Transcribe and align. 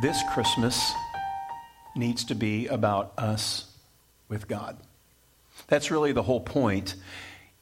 this 0.00 0.20
Christmas 0.32 0.92
needs 1.94 2.24
to 2.24 2.34
be 2.34 2.66
about 2.66 3.12
us 3.16 3.70
with 4.28 4.48
God. 4.48 4.76
That's 5.68 5.90
really 5.90 6.12
the 6.12 6.22
whole 6.22 6.40
point. 6.40 6.96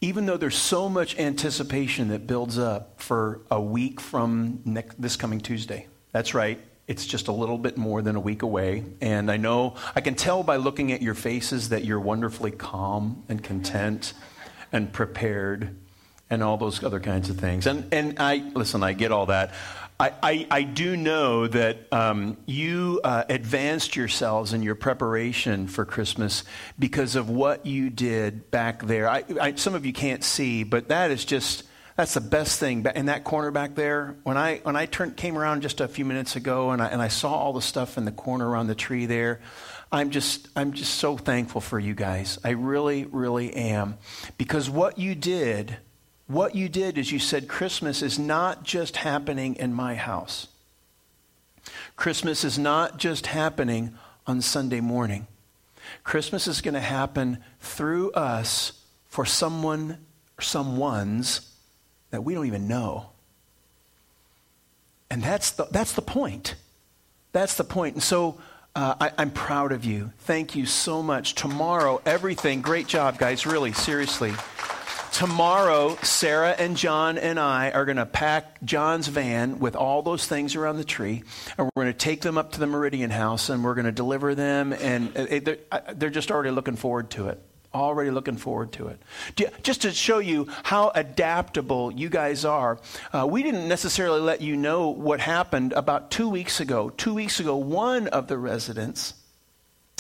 Even 0.01 0.27
though 0.27 0.37
there's 0.37 0.57
so 0.57 0.89
much 0.89 1.19
anticipation 1.19 2.09
that 2.09 2.27
builds 2.27 2.59
up 2.59 3.01
for 3.01 3.43
a 3.51 3.61
week 3.61 4.01
from 4.01 4.61
next, 4.65 5.01
this 5.01 5.17
coming 5.17 5.41
Tuesday. 5.41 5.87
That's 6.13 6.35
right. 6.35 6.59
It's 6.89 7.07
just 7.07 7.29
a 7.29 7.33
little 7.33 7.59
bit 7.59 7.77
more 7.77 8.03
than 8.03 8.17
a 8.17 8.21
week 8.21 8.43
away. 8.43 8.85
And 9.01 9.31
I 9.31 9.37
know, 9.37 9.77
I 9.95 10.01
can 10.01 10.15
tell 10.15 10.43
by 10.43 10.57
looking 10.57 10.91
at 10.91 11.03
your 11.03 11.15
faces 11.15 11.69
that 11.69 11.85
you're 11.85 12.01
wonderfully 12.01 12.51
calm 12.51 13.23
and 13.29 13.43
content 13.45 14.15
and 14.73 14.93
prepared 14.93 15.77
and 16.29 16.43
all 16.43 16.57
those 16.57 16.83
other 16.83 16.99
kinds 16.99 17.31
of 17.31 17.39
things. 17.39 17.67
And, 17.67 17.93
and 17.93 18.19
I, 18.19 18.39
listen, 18.55 18.83
I 18.83 18.95
get 18.95 19.13
all 19.13 19.27
that. 19.27 19.53
I, 20.03 20.47
I, 20.51 20.63
do 20.63 20.97
know 20.97 21.47
that 21.47 21.93
um, 21.93 22.37
you 22.47 23.01
uh, 23.05 23.25
advanced 23.29 23.95
yourselves 23.95 24.53
in 24.53 24.63
your 24.63 24.75
preparation 24.75 25.69
for 25.69 25.85
Christmas 25.85 26.43
because 26.77 27.15
of 27.15 27.31
what 27.31 27.67
you 27.67 27.89
did 27.89 28.51
back 28.51 28.83
there. 28.83 29.09
I, 29.09 29.25
I, 29.41 29.55
some 29.55 29.75
of 29.75 29.87
you 29.87 29.93
can't 29.93 30.25
see, 30.25 30.65
but 30.65 30.89
that 30.89 31.13
is 31.13 31.25
just 31.25 31.65
that's 31.97 32.15
the 32.15 32.21
best 32.21 32.59
thing. 32.59 32.85
In 32.95 33.07
that 33.07 33.23
corner 33.23 33.51
back 33.51 33.75
there, 33.75 34.17
when 34.25 34.37
I 34.37 34.59
when 34.65 34.77
I 34.77 34.87
turned 34.87 35.17
came 35.17 35.39
around 35.39 35.63
just 35.63 35.81
a 35.81 35.87
few 35.87 36.05
minutes 36.05 36.35
ago, 36.37 36.71
and 36.71 36.83
I 36.83 36.87
and 36.87 37.01
I 37.03 37.09
saw 37.09 37.35
all 37.35 37.53
the 37.53 37.63
stuff 37.63 37.97
in 37.99 38.05
the 38.05 38.13
corner 38.13 38.49
around 38.49 38.67
the 38.67 38.75
tree 38.75 39.07
there, 39.07 39.41
I'm 39.93 40.11
just 40.11 40.49
I'm 40.57 40.73
just 40.73 40.95
so 40.95 41.17
thankful 41.17 41.61
for 41.61 41.79
you 41.79 41.95
guys. 41.95 42.39
I 42.43 42.51
really 42.51 43.05
really 43.05 43.55
am, 43.55 43.99
because 44.39 44.69
what 44.69 44.99
you 44.99 45.15
did 45.15 45.77
what 46.33 46.55
you 46.55 46.69
did 46.69 46.99
is 46.99 47.13
you 47.13 47.19
said 47.19 47.49
Christmas 47.49 48.03
is 48.03 48.19
not 48.19 48.65
just 48.65 48.97
happening 48.97 49.57
in 49.57 49.73
my 49.73 49.95
house. 49.95 50.49
Christmas 51.97 52.45
is 52.45 52.59
not 52.59 52.99
just 52.99 53.27
happening 53.27 53.95
on 54.27 54.41
Sunday 54.41 54.81
morning. 54.81 55.27
Christmas 56.05 56.47
is 56.47 56.61
going 56.61 56.75
to 56.75 56.81
happen 56.81 57.39
through 57.61 58.13
us 58.13 58.73
for 59.09 59.25
someone 59.25 59.99
or 60.39 60.43
someone's 60.43 61.53
that 62.11 62.25
we 62.25 62.35
don't 62.35 62.47
even 62.47 62.69
know. 62.69 63.07
And 65.11 65.23
that's 65.23 65.51
the, 65.53 65.67
that's 65.71 65.93
the 65.93 66.03
point. 66.03 66.55
That's 67.33 67.57
the 67.57 67.65
point. 67.65 67.97
And 67.97 68.03
so 68.03 68.39
uh, 68.75 68.95
I, 69.01 69.13
I'm 69.19 69.31
proud 69.31 69.73
of 69.73 69.85
you. 69.85 70.13
Thank 70.21 70.57
you 70.57 70.67
so 70.67 71.03
much. 71.03 71.35
Tomorrow, 71.35 72.01
everything, 72.07 72.63
great 72.63 72.87
job, 72.87 73.19
guys, 73.19 73.47
really, 73.47 73.73
seriously. 73.73 74.33
Tomorrow, 75.13 75.97
Sarah 76.03 76.53
and 76.59 76.75
John 76.75 77.19
and 77.19 77.39
I 77.39 77.71
are 77.71 77.85
going 77.85 77.99
to 77.99 78.07
pack 78.07 78.63
John's 78.65 79.09
van 79.09 79.59
with 79.59 79.77
all 79.77 80.01
those 80.01 80.27
things 80.27 80.57
around 80.57 80.79
the 80.79 80.85
tree, 80.85 81.23
and 81.59 81.67
we're 81.67 81.83
going 81.83 81.93
to 81.93 81.99
take 81.99 82.23
them 82.23 82.39
up 82.39 82.53
to 82.53 82.61
the 82.61 82.67
Meridian 82.67 83.11
House, 83.11 83.51
and 83.51 83.63
we're 83.63 83.75
going 83.75 83.85
to 83.85 83.93
deliver 83.93 84.35
them. 84.35 84.73
And 84.73 85.15
uh, 85.15 85.27
they're, 85.43 85.59
uh, 85.71 85.81
they're 85.95 86.09
just 86.09 86.31
already 86.31 86.51
looking 86.51 86.77
forward 86.77 87.11
to 87.11 87.29
it. 87.29 87.43
Already 87.75 88.11
looking 88.11 88.37
forward 88.37 88.73
to 88.73 88.89
it. 88.89 89.03
Just 89.63 89.83
to 89.83 89.93
show 89.93 90.19
you 90.19 90.49
how 90.63 90.93
adaptable 90.95 91.91
you 91.91 92.11
guys 92.11 92.45
are, 92.45 92.79
uh, 93.15 93.27
we 93.27 93.43
didn't 93.43 93.67
necessarily 93.67 94.21
let 94.21 94.43
you 94.43 94.57
know 94.57 94.89
what 94.91 95.21
happened 95.21 95.73
about 95.73 96.11
two 96.11 96.29
weeks 96.29 96.61
ago. 96.61 96.91
Two 96.91 97.15
weeks 97.15 97.41
ago, 97.41 97.57
one 97.57 98.09
of 98.09 98.29
the 98.29 98.37
residents 98.37 99.15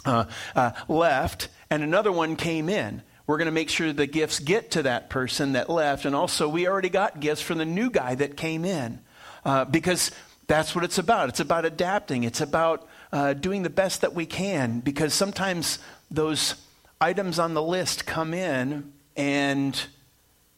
uh, 0.05 0.27
uh, 0.55 0.73
left, 0.89 1.48
and 1.70 1.83
another 1.83 2.12
one 2.12 2.37
came 2.37 2.69
in. 2.69 3.03
We're 3.27 3.39
going 3.39 3.47
to 3.47 3.53
make 3.53 3.70
sure 3.70 3.93
the 3.93 4.06
gifts 4.06 4.41
get 4.41 4.73
to 4.73 4.83
that 4.83 5.09
person 5.09 5.53
that 5.53 5.70
left. 5.70 6.05
And 6.05 6.15
also, 6.15 6.48
we 6.48 6.69
already 6.69 6.91
got 6.91 7.20
gifts 7.20 7.41
from 7.41 7.59
the 7.59 7.65
new 7.65 7.91
guy 7.91 8.15
that 8.17 8.37
came 8.37 8.65
in 8.65 9.00
uh, 9.45 9.65
because 9.65 10.11
that's 10.47 10.75
what 10.75 10.84
it's 10.84 10.98
about. 10.98 11.31
It's 11.31 11.41
about 11.41 11.65
adapting, 11.65 12.25
it's 12.25 12.41
about 12.41 12.87
uh, 13.12 13.33
doing 13.33 13.62
the 13.62 13.70
best 13.70 14.00
that 14.00 14.12
we 14.12 14.27
can 14.27 14.81
because 14.81 15.15
sometimes 15.15 15.78
those 16.11 16.56
items 17.03 17.41
on 17.41 17.53
the 17.53 17.62
list 17.62 18.06
come 18.06 18.33
in 18.33 18.92
and 19.17 19.87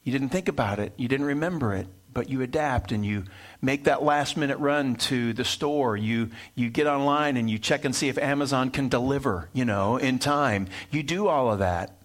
you 0.03 0.13
didn't 0.13 0.29
think 0.29 0.47
about 0.47 0.79
it, 0.79 0.93
you 0.99 1.09
didn't 1.09 1.25
remember 1.25 1.73
it, 1.73 1.87
but 2.13 2.29
you 2.29 2.43
adapt 2.43 2.93
and 2.93 3.05
you 3.05 3.25
make 3.63 3.85
that 3.85 4.03
last 4.03 4.37
minute 4.37 4.59
run 4.59 4.95
to 4.95 5.33
the 5.33 5.45
store. 5.45 5.97
You, 5.97 6.29
you 6.55 6.69
get 6.69 6.87
online 6.87 7.39
and 7.39 7.49
you 7.49 7.59
check 7.59 7.87
and 7.87 7.97
see 7.97 8.11
if 8.11 8.19
Amazon 8.19 8.71
can 8.71 8.91
deliver, 8.91 9.49
you 9.55 9.65
know, 9.65 9.97
in 9.97 10.19
time. 10.19 10.69
You 10.91 11.03
do 11.03 11.29
all 11.29 11.51
of 11.51 11.61
that. 11.61 11.97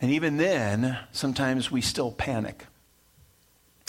And 0.00 0.10
even 0.10 0.36
then, 0.36 0.98
sometimes 1.12 1.70
we 1.70 1.80
still 1.80 2.10
panic. 2.10 2.66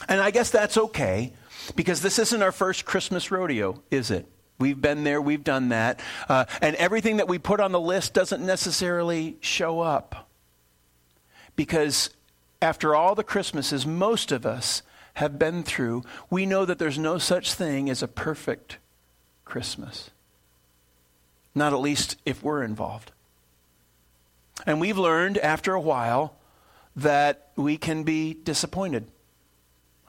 And 0.07 0.21
I 0.21 0.29
guess 0.29 0.51
that's 0.51 0.77
okay 0.77 1.33
because 1.75 2.01
this 2.01 2.19
isn't 2.19 2.43
our 2.43 2.51
first 2.51 2.85
Christmas 2.85 3.31
rodeo, 3.31 3.81
is 3.89 4.11
it? 4.11 4.27
We've 4.57 4.79
been 4.79 5.03
there, 5.03 5.21
we've 5.21 5.43
done 5.43 5.69
that. 5.69 5.99
Uh, 6.29 6.45
and 6.61 6.75
everything 6.77 7.17
that 7.17 7.27
we 7.27 7.39
put 7.39 7.59
on 7.59 7.71
the 7.71 7.79
list 7.79 8.13
doesn't 8.13 8.45
necessarily 8.45 9.37
show 9.41 9.81
up. 9.81 10.29
Because 11.55 12.09
after 12.61 12.95
all 12.95 13.15
the 13.15 13.23
Christmases 13.23 13.85
most 13.85 14.31
of 14.31 14.45
us 14.45 14.81
have 15.15 15.37
been 15.37 15.63
through, 15.63 16.03
we 16.29 16.45
know 16.45 16.65
that 16.65 16.79
there's 16.79 16.97
no 16.97 17.17
such 17.17 17.53
thing 17.53 17.89
as 17.89 18.01
a 18.01 18.07
perfect 18.07 18.77
Christmas. 19.43 20.09
Not 21.53 21.73
at 21.73 21.79
least 21.79 22.17
if 22.25 22.43
we're 22.43 22.63
involved. 22.63 23.11
And 24.65 24.79
we've 24.79 24.97
learned 24.97 25.37
after 25.37 25.73
a 25.73 25.81
while 25.81 26.35
that 26.95 27.49
we 27.57 27.77
can 27.77 28.03
be 28.03 28.33
disappointed 28.33 29.05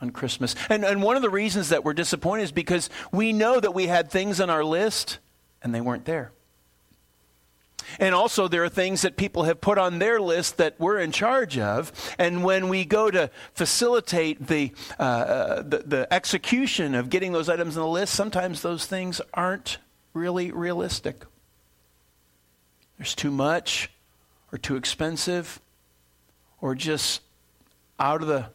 on 0.01 0.11
Christmas. 0.11 0.55
And, 0.69 0.85
and 0.85 1.03
one 1.03 1.17
of 1.17 1.23
the 1.23 1.31
reasons 1.31 1.71
that 1.71 1.85
we're 1.85 1.95
disappointed 1.95 2.45
is 2.45 2.53
because 2.53 2.91
we 3.13 3.33
know 3.33 3.59
that 3.61 3.75
we 3.75 3.87
had 3.87 4.11
things 4.11 4.41
on 4.41 4.51
our 4.51 4.65
list 4.65 5.19
and 5.63 5.75
they 5.75 5.81
weren't 5.81 6.05
there. 6.05 6.33
And 8.01 8.15
also, 8.15 8.49
there 8.49 8.65
are 8.65 8.69
things 8.69 9.03
that 9.03 9.17
people 9.17 9.45
have 9.45 9.61
put 9.61 9.79
on 9.79 10.01
their 10.01 10.21
list 10.21 10.57
that 10.57 10.75
we're 10.79 10.99
in 10.99 11.13
charge 11.13 11.57
of. 11.57 11.93
And 12.19 12.43
when 12.43 12.69
we 12.69 12.85
go 12.85 13.11
to 13.11 13.31
facilitate 13.55 14.49
the, 14.49 14.73
uh, 14.99 15.03
uh 15.03 15.63
the, 15.63 15.79
the 15.79 16.13
execution 16.13 16.95
of 16.95 17.11
getting 17.11 17.33
those 17.33 17.49
items 17.49 17.77
on 17.77 17.85
the 17.85 17.89
list, 17.89 18.13
sometimes 18.15 18.63
those 18.63 18.87
things 18.87 19.21
aren't 19.33 19.79
really 20.15 20.51
realistic. 20.51 21.25
There's 22.99 23.15
too 23.15 23.31
much, 23.31 23.91
or 24.53 24.59
too 24.59 24.77
expensive 24.77 25.61
or 26.61 26.75
just 26.75 27.21
out 27.99 28.23
of 28.23 28.29
the 28.29 28.47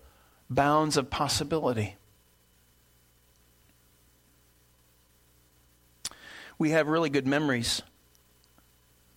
bounds 0.51 0.97
of 0.97 1.09
possibility. 1.09 1.95
We 6.59 6.71
have 6.71 6.87
really 6.87 7.09
good 7.09 7.25
memories, 7.25 7.81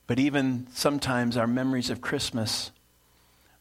but 0.06 0.18
even 0.18 0.68
sometimes 0.72 1.36
our 1.36 1.46
memories 1.46 1.90
of 1.90 2.00
Christmas 2.00 2.70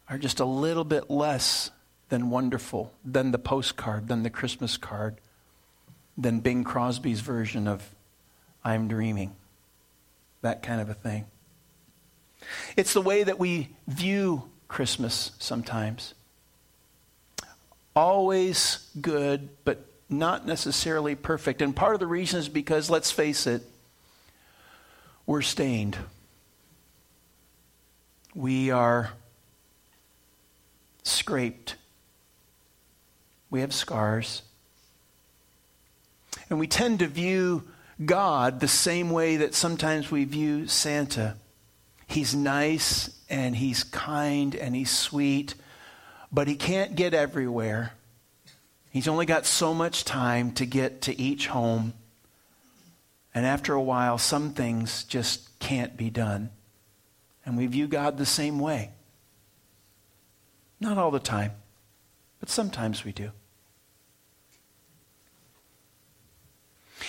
are 0.08 0.18
just 0.18 0.40
a 0.40 0.46
little 0.46 0.86
bit 0.86 1.10
less 1.10 1.72
than 2.10 2.30
wonderful, 2.30 2.94
than 3.04 3.32
the 3.32 3.40
postcard, 3.40 4.08
than 4.08 4.24
the 4.24 4.30
Christmas 4.30 4.78
card, 4.78 5.20
than 6.18 6.40
Bing 6.40 6.64
Crosby's 6.64 7.22
version 7.22 7.68
of 7.68 7.84
I'm 8.64 8.88
Dreaming. 8.88 9.36
That 10.42 10.62
kind 10.62 10.80
of 10.80 10.90
a 10.90 10.94
thing. 10.94 11.26
It's 12.78 12.94
the 12.94 13.02
way 13.02 13.24
that 13.24 13.40
we 13.40 13.70
view 13.88 14.50
Christmas 14.68 15.32
sometimes. 15.40 16.14
Always 17.96 18.90
good, 19.00 19.50
but 19.66 19.86
not 20.10 20.46
necessarily 20.46 21.16
perfect. 21.16 21.62
And 21.62 21.76
part 21.76 21.94
of 21.94 22.00
the 22.00 22.08
reason 22.08 22.40
is 22.40 22.50
because, 22.50 22.90
let's 22.90 23.12
face 23.12 23.48
it, 23.48 23.64
we're 25.26 25.42
stained. 25.42 25.98
We 28.36 28.72
are 28.72 29.12
scraped. 31.04 31.76
We 33.50 33.62
have 33.62 33.74
scars. 33.74 34.42
And 36.50 36.60
we 36.60 36.68
tend 36.68 37.00
to 37.00 37.08
view 37.08 37.64
God 38.04 38.60
the 38.60 38.68
same 38.68 39.12
way 39.12 39.38
that 39.38 39.54
sometimes 39.54 40.10
we 40.10 40.26
view 40.26 40.68
Santa. 40.68 41.38
He's 42.08 42.36
nice 42.36 43.10
and 43.30 43.56
he's 43.56 43.84
kind 43.84 44.56
and 44.56 44.76
he's 44.76 44.92
sweet, 44.92 45.56
but 46.34 46.48
he 46.48 46.56
can't 46.56 46.96
get 46.96 47.14
everywhere. 47.14 47.94
He's 48.90 49.08
only 49.08 49.28
got 49.28 49.46
so 49.46 49.74
much 49.74 50.04
time 50.04 50.52
to 50.54 50.66
get 50.66 51.02
to 51.04 51.20
each 51.20 51.48
home. 51.48 51.94
And 53.36 53.46
after 53.46 53.74
a 53.74 53.82
while, 53.82 54.18
some 54.18 54.54
things 54.54 55.04
just 55.04 55.60
can't 55.60 55.96
be 55.96 56.10
done. 56.10 56.50
And 57.46 57.56
we 57.56 57.68
view 57.68 57.88
God 57.88 58.18
the 58.18 58.26
same 58.26 58.60
way. 58.60 58.90
Not 60.80 60.98
all 60.98 61.12
the 61.12 61.20
time, 61.20 61.52
but 62.40 62.50
sometimes 62.50 63.06
we 63.06 63.12
do. 63.12 63.32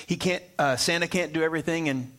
He 0.07 0.17
can't, 0.17 0.43
uh, 0.59 0.77
Santa 0.77 1.09
can't 1.09 1.33
do 1.33 1.43
everything, 1.43 1.89
and 1.89 2.13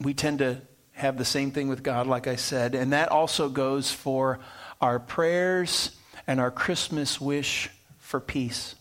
we 0.00 0.12
tend 0.12 0.40
to 0.40 0.60
have 0.92 1.18
the 1.18 1.24
same 1.24 1.50
thing 1.50 1.68
with 1.68 1.82
God, 1.82 2.06
like 2.06 2.26
I 2.26 2.36
said. 2.36 2.74
And 2.74 2.92
that 2.92 3.10
also 3.10 3.48
goes 3.48 3.90
for 3.90 4.40
our 4.80 4.98
prayers 4.98 5.96
and 6.30 6.38
our 6.38 6.50
Christmas 6.50 7.20
wish 7.20 7.70
for 7.98 8.20
peace. 8.20 8.76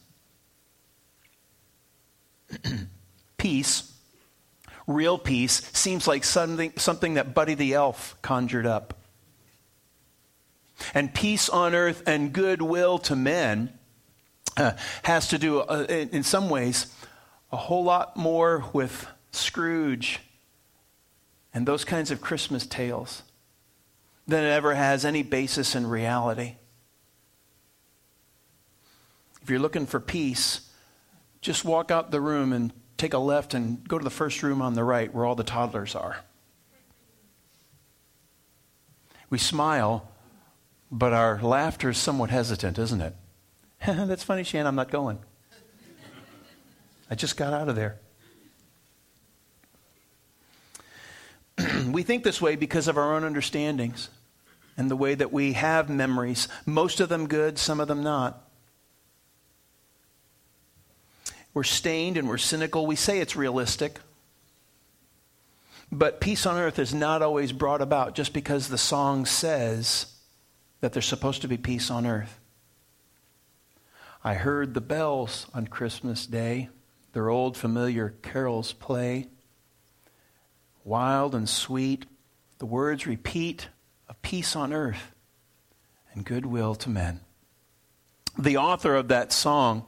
peace 3.38 3.90
Real 4.90 5.20
peace 5.20 5.62
seems 5.74 6.08
like 6.08 6.24
something, 6.24 6.74
something 6.78 7.14
that 7.14 7.36
Buddy 7.36 7.54
the 7.54 7.76
Elf 7.76 8.18
conjured 8.24 8.66
up. 8.66 8.96
And 10.96 11.14
peace 11.14 11.48
on 11.48 11.76
earth 11.76 12.02
and 12.08 12.34
goodwill 12.34 12.98
to 13.00 13.16
men 13.16 13.72
uh, 14.58 14.72
has 15.04 15.28
to 15.28 15.38
do, 15.38 15.60
uh, 15.60 15.86
in, 15.88 16.10
in 16.10 16.24
some 16.24 16.50
ways, 16.50 16.92
a 17.52 17.58
whole 17.58 17.84
lot 17.84 18.18
more 18.18 18.66
with 18.74 19.06
Scrooge 19.32 20.22
and 21.54 21.68
those 21.68 21.86
kinds 21.86 22.10
of 22.10 22.20
Christmas 22.20 22.66
tales 22.66 23.22
than 24.28 24.44
it 24.44 24.50
ever 24.50 24.74
has 24.74 25.06
any 25.06 25.22
basis 25.22 25.76
in 25.76 25.86
reality. 25.86 26.56
If 29.50 29.52
you're 29.54 29.60
looking 29.60 29.88
for 29.88 30.00
peace, 30.00 30.62
just 31.42 31.66
walk 31.66 31.90
out 31.90 32.12
the 32.12 32.22
room 32.22 32.54
and 32.54 32.72
take 32.98 33.16
a 33.16 33.18
left 33.18 33.56
and 33.56 33.84
go 33.88 33.98
to 33.98 34.04
the 34.04 34.12
first 34.12 34.44
room 34.44 34.62
on 34.62 34.76
the 34.76 34.84
right 34.84 35.12
where 35.12 35.26
all 35.26 35.34
the 35.34 35.44
toddlers 35.44 35.96
are. 35.96 36.18
We 39.32 39.40
smile, 39.40 40.08
but 40.92 41.14
our 41.14 41.42
laughter 41.42 41.90
is 41.90 41.98
somewhat 41.98 42.30
hesitant, 42.30 42.78
isn't 42.78 43.02
it? 43.02 43.16
That's 43.88 44.24
funny, 44.24 44.44
Shan, 44.44 44.68
I'm 44.68 44.76
not 44.76 44.92
going. 44.92 45.18
I 47.10 47.16
just 47.16 47.36
got 47.36 47.52
out 47.52 47.70
of 47.70 47.76
there. 47.76 47.98
we 51.88 52.04
think 52.04 52.24
this 52.24 52.40
way 52.40 52.56
because 52.56 52.88
of 52.88 53.00
our 53.00 53.16
own 53.16 53.24
understandings 53.24 54.10
and 54.78 54.92
the 54.92 54.96
way 54.96 55.16
that 55.16 55.34
we 55.34 55.54
have 55.54 55.90
memories, 55.90 56.48
most 56.68 57.00
of 57.00 57.10
them 57.10 57.26
good, 57.26 57.58
some 57.58 57.80
of 57.80 57.88
them 57.88 58.04
not. 58.04 58.46
We're 61.60 61.64
stained 61.64 62.16
and 62.16 62.30
we're 62.30 62.38
cynical. 62.38 62.88
We 62.88 62.96
say 62.96 63.20
it's 63.20 63.36
realistic. 63.36 64.00
But 65.92 66.22
peace 66.22 66.46
on 66.46 66.56
earth 66.56 66.80
is 66.80 66.94
not 66.94 67.22
always 67.22 67.52
brought 67.52 67.82
about 67.82 68.16
just 68.16 68.32
because 68.32 68.70
the 68.70 68.78
song 68.78 69.26
says 69.26 70.06
that 70.80 70.94
there's 70.94 71.06
supposed 71.06 71.42
to 71.42 71.50
be 71.50 71.58
peace 71.58 71.92
on 71.92 72.06
earth. 72.06 72.40
I 74.24 74.36
heard 74.36 74.74
the 74.74 74.80
bells 74.80 75.48
on 75.54 75.68
Christmas 75.68 76.26
Day, 76.26 76.70
their 77.12 77.28
old 77.28 77.58
familiar 77.58 78.14
carols 78.22 78.72
play. 78.72 79.28
Wild 80.86 81.36
and 81.36 81.50
sweet, 81.50 82.06
the 82.60 82.66
words 82.66 83.06
repeat 83.06 83.68
of 84.08 84.22
peace 84.22 84.56
on 84.56 84.72
earth 84.72 85.12
and 86.14 86.24
goodwill 86.24 86.74
to 86.76 86.90
men. 86.90 87.20
The 88.38 88.56
author 88.56 88.96
of 88.96 89.10
that 89.10 89.34
song 89.34 89.84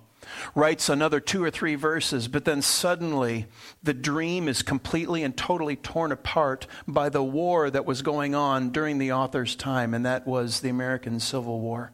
writes 0.56 0.90
another 0.90 1.20
two 1.20 1.44
or 1.44 1.52
three 1.52 1.76
verses, 1.76 2.28
but 2.28 2.46
then 2.46 2.62
suddenly 2.62 3.48
the 3.82 3.94
dream 3.94 4.48
is 4.48 4.62
completely 4.62 5.24
and 5.24 5.36
totally 5.36 5.76
torn 5.76 6.12
apart 6.12 6.68
by 6.88 7.10
the 7.10 7.24
war 7.24 7.70
that 7.70 7.86
was 7.86 8.02
going 8.02 8.36
on 8.36 8.72
during 8.72 8.98
the 8.98 9.12
author's 9.12 9.56
time, 9.56 9.94
and 9.94 10.06
that 10.06 10.28
was 10.28 10.60
the 10.60 10.70
American 10.70 11.20
Civil 11.20 11.60
War. 11.60 11.92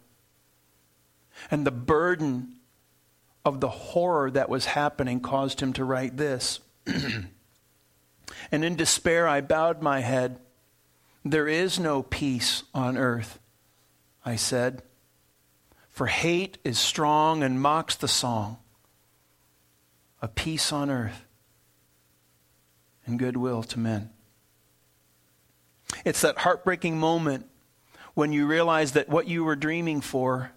And 1.52 1.66
the 1.66 1.72
burden 1.72 2.58
of 3.46 3.62
the 3.62 3.70
horror 3.70 4.30
that 4.32 4.50
was 4.50 4.66
happening 4.66 5.20
caused 5.20 5.62
him 5.62 5.74
to 5.74 5.86
write 5.86 6.18
this. 6.18 6.60
and 6.86 7.30
in 8.52 8.76
despair, 8.76 9.28
I 9.28 9.42
bowed 9.42 9.82
my 9.82 10.02
head. 10.02 10.40
There 11.24 11.48
is 11.48 11.80
no 11.80 12.04
peace 12.04 12.64
on 12.74 12.98
earth, 12.98 13.40
I 14.26 14.36
said. 14.36 14.84
For 15.98 16.06
hate 16.06 16.60
is 16.64 16.78
strong 16.78 17.42
and 17.42 17.60
mocks 17.60 17.96
the 17.96 18.08
song 18.08 18.58
of 20.22 20.36
peace 20.36 20.72
on 20.72 20.92
earth 20.92 21.26
and 23.08 23.18
goodwill 23.18 23.64
to 23.64 23.80
men. 23.80 24.12
It's 26.06 26.22
that 26.22 26.38
heartbreaking 26.38 27.00
moment 27.00 27.48
when 28.14 28.32
you 28.32 28.46
realize 28.46 28.92
that 28.92 29.10
what 29.10 29.28
you 29.28 29.44
were 29.44 29.56
dreaming 29.56 30.02
for 30.02 30.52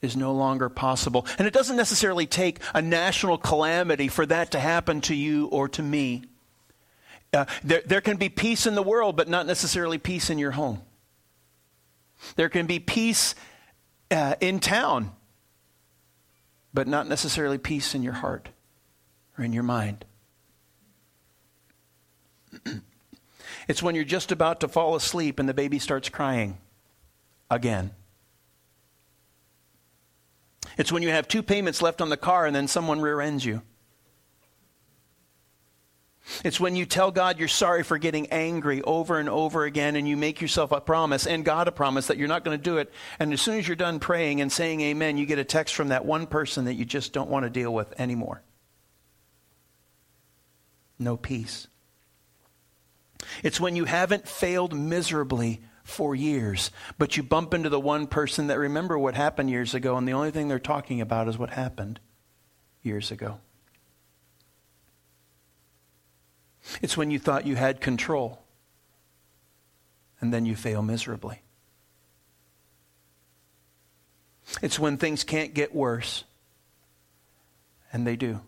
is 0.00 0.16
no 0.16 0.32
longer 0.32 0.70
possible. 0.70 1.26
And 1.36 1.46
it 1.46 1.52
doesn't 1.52 1.76
necessarily 1.76 2.24
take 2.24 2.60
a 2.72 2.80
national 2.80 3.36
calamity 3.36 4.08
for 4.08 4.24
that 4.24 4.52
to 4.52 4.58
happen 4.58 5.02
to 5.02 5.14
you 5.14 5.48
or 5.48 5.68
to 5.68 5.82
me. 5.82 6.24
Uh, 7.34 7.44
there, 7.62 7.82
there 7.84 8.00
can 8.00 8.16
be 8.16 8.30
peace 8.30 8.66
in 8.66 8.76
the 8.76 8.82
world, 8.82 9.14
but 9.14 9.28
not 9.28 9.46
necessarily 9.46 9.98
peace 9.98 10.30
in 10.30 10.38
your 10.38 10.52
home. 10.52 10.80
There 12.36 12.48
can 12.48 12.64
be 12.64 12.78
peace 12.78 13.34
uh, 14.10 14.34
in 14.40 14.60
town, 14.60 15.12
but 16.72 16.86
not 16.86 17.08
necessarily 17.08 17.58
peace 17.58 17.94
in 17.94 18.02
your 18.02 18.12
heart 18.14 18.48
or 19.38 19.44
in 19.44 19.52
your 19.52 19.62
mind. 19.62 20.04
it's 23.68 23.82
when 23.82 23.94
you're 23.94 24.04
just 24.04 24.32
about 24.32 24.60
to 24.60 24.68
fall 24.68 24.94
asleep 24.94 25.38
and 25.38 25.48
the 25.48 25.54
baby 25.54 25.78
starts 25.78 26.08
crying 26.08 26.58
again. 27.50 27.90
It's 30.76 30.92
when 30.92 31.02
you 31.02 31.08
have 31.10 31.26
two 31.26 31.42
payments 31.42 31.80
left 31.80 32.00
on 32.00 32.10
the 32.10 32.16
car 32.16 32.46
and 32.46 32.54
then 32.54 32.68
someone 32.68 33.00
rear 33.00 33.20
ends 33.20 33.44
you. 33.44 33.62
It's 36.44 36.58
when 36.58 36.74
you 36.74 36.86
tell 36.86 37.10
God 37.10 37.38
you're 37.38 37.48
sorry 37.48 37.82
for 37.82 37.98
getting 37.98 38.26
angry 38.28 38.82
over 38.82 39.18
and 39.18 39.28
over 39.28 39.64
again 39.64 39.96
and 39.96 40.08
you 40.08 40.16
make 40.16 40.40
yourself 40.40 40.72
a 40.72 40.80
promise 40.80 41.26
and 41.26 41.44
God 41.44 41.68
a 41.68 41.72
promise 41.72 42.08
that 42.08 42.16
you're 42.16 42.28
not 42.28 42.44
going 42.44 42.58
to 42.58 42.62
do 42.62 42.78
it. 42.78 42.92
And 43.18 43.32
as 43.32 43.40
soon 43.40 43.58
as 43.58 43.68
you're 43.68 43.76
done 43.76 44.00
praying 44.00 44.40
and 44.40 44.50
saying 44.50 44.80
amen, 44.80 45.18
you 45.18 45.26
get 45.26 45.38
a 45.38 45.44
text 45.44 45.74
from 45.74 45.88
that 45.88 46.04
one 46.04 46.26
person 46.26 46.64
that 46.64 46.74
you 46.74 46.84
just 46.84 47.12
don't 47.12 47.30
want 47.30 47.44
to 47.44 47.50
deal 47.50 47.72
with 47.72 47.98
anymore. 48.00 48.42
No 50.98 51.16
peace. 51.16 51.68
It's 53.42 53.60
when 53.60 53.76
you 53.76 53.84
haven't 53.84 54.26
failed 54.26 54.74
miserably 54.74 55.60
for 55.86 56.14
years. 56.14 56.70
But 56.98 57.16
you 57.16 57.22
bump 57.22 57.54
into 57.54 57.68
the 57.68 57.80
one 57.80 58.08
person 58.08 58.48
that 58.48 58.58
remember 58.58 58.98
what 58.98 59.14
happened 59.14 59.50
years 59.50 59.74
ago, 59.74 59.96
and 59.96 60.06
the 60.06 60.12
only 60.12 60.32
thing 60.32 60.48
they're 60.48 60.58
talking 60.58 61.00
about 61.00 61.28
is 61.28 61.38
what 61.38 61.50
happened 61.50 62.00
years 62.82 63.10
ago. 63.10 63.38
It's 66.82 66.96
when 66.96 67.10
you 67.10 67.18
thought 67.18 67.46
you 67.46 67.56
had 67.56 67.80
control, 67.80 68.42
and 70.20 70.32
then 70.32 70.46
you 70.46 70.56
fail 70.56 70.82
miserably. 70.82 71.42
It's 74.62 74.78
when 74.78 74.96
things 74.96 75.24
can't 75.24 75.54
get 75.54 75.74
worse, 75.74 76.24
and 77.92 78.06
they 78.06 78.16
do. 78.16 78.40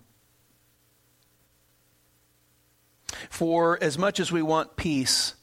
For 3.31 3.78
as 3.83 3.99
much 3.99 4.21
as 4.21 4.33
we 4.33 4.43
want 4.43 4.76
peace, 4.76 5.35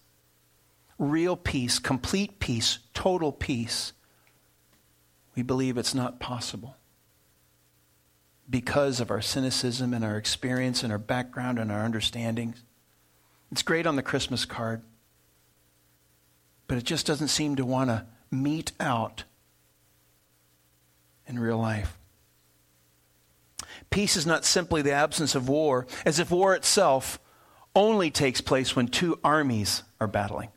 real 0.98 1.36
peace, 1.36 1.80
complete 1.80 2.40
peace, 2.40 2.80
total 2.94 3.32
peace, 3.32 3.94
we 5.36 5.44
believe 5.44 5.78
it's 5.78 5.94
not 5.94 6.20
possible 6.20 6.76
because 8.50 9.00
of 9.00 9.12
our 9.12 9.22
cynicism 9.22 9.94
and 9.94 10.04
our 10.06 10.18
experience 10.18 10.84
and 10.84 10.92
our 10.92 11.00
background 11.00 11.60
and 11.60 11.72
our 11.72 11.84
understandings. 11.84 12.64
It's 13.52 13.64
great 13.64 13.88
on 13.88 13.96
the 13.96 14.04
Christmas 14.04 14.46
card, 14.46 14.82
but 16.68 16.78
it 16.78 16.84
just 16.84 17.06
doesn't 17.06 17.30
seem 17.30 17.56
to 17.56 17.66
want 17.66 17.90
to 17.90 18.06
meet 18.32 18.72
out 18.80 19.24
in 21.28 21.40
real 21.40 21.58
life. 21.58 21.98
Peace 23.90 24.16
is 24.16 24.26
not 24.26 24.46
simply 24.46 24.82
the 24.82 24.92
absence 24.92 25.36
of 25.36 25.48
war, 25.48 25.88
as 26.06 26.20
if 26.20 26.32
war 26.32 26.54
itself 26.54 27.20
only 27.76 28.12
takes 28.12 28.42
place 28.42 28.76
when 28.76 28.88
two 28.88 29.20
armies 29.24 29.84
are 30.00 30.08
battling. 30.08 30.50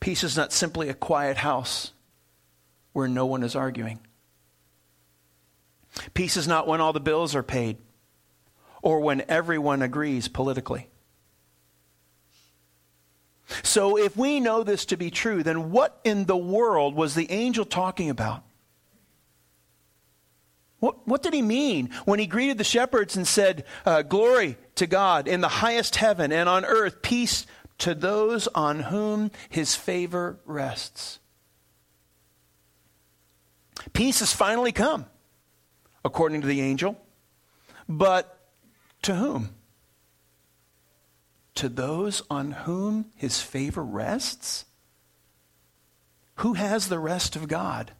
Peace 0.00 0.22
is 0.22 0.36
not 0.36 0.52
simply 0.52 0.88
a 0.88 0.94
quiet 0.94 1.38
house 1.38 1.92
where 2.98 3.06
no 3.06 3.26
one 3.26 3.44
is 3.44 3.54
arguing. 3.54 4.00
Peace 6.14 6.36
is 6.36 6.48
not 6.48 6.66
when 6.66 6.80
all 6.80 6.92
the 6.92 6.98
bills 6.98 7.36
are 7.36 7.44
paid 7.44 7.76
or 8.82 8.98
when 8.98 9.22
everyone 9.28 9.82
agrees 9.82 10.26
politically. 10.26 10.88
So, 13.62 13.96
if 13.96 14.16
we 14.16 14.40
know 14.40 14.64
this 14.64 14.84
to 14.86 14.96
be 14.96 15.12
true, 15.12 15.44
then 15.44 15.70
what 15.70 16.00
in 16.02 16.24
the 16.24 16.36
world 16.36 16.96
was 16.96 17.14
the 17.14 17.30
angel 17.30 17.64
talking 17.64 18.10
about? 18.10 18.42
What, 20.80 21.06
what 21.06 21.22
did 21.22 21.34
he 21.34 21.42
mean 21.42 21.90
when 22.04 22.18
he 22.18 22.26
greeted 22.26 22.58
the 22.58 22.64
shepherds 22.64 23.16
and 23.16 23.28
said, 23.28 23.64
uh, 23.86 24.02
Glory 24.02 24.56
to 24.74 24.88
God 24.88 25.28
in 25.28 25.40
the 25.40 25.46
highest 25.46 25.94
heaven 25.94 26.32
and 26.32 26.48
on 26.48 26.64
earth, 26.64 27.00
peace 27.00 27.46
to 27.78 27.94
those 27.94 28.48
on 28.48 28.80
whom 28.80 29.30
his 29.48 29.76
favor 29.76 30.40
rests. 30.44 31.17
Peace 33.92 34.20
has 34.20 34.32
finally 34.32 34.72
come, 34.72 35.06
according 36.04 36.40
to 36.40 36.46
the 36.46 36.60
angel. 36.60 36.96
But 37.88 38.38
to 39.02 39.14
whom? 39.14 39.50
To 41.56 41.68
those 41.68 42.22
on 42.30 42.52
whom 42.52 43.06
his 43.16 43.40
favor 43.40 43.82
rests? 43.82 44.64
Who 46.36 46.54
has 46.54 46.88
the 46.88 46.98
rest 46.98 47.34
of 47.34 47.48
God? 47.48 47.92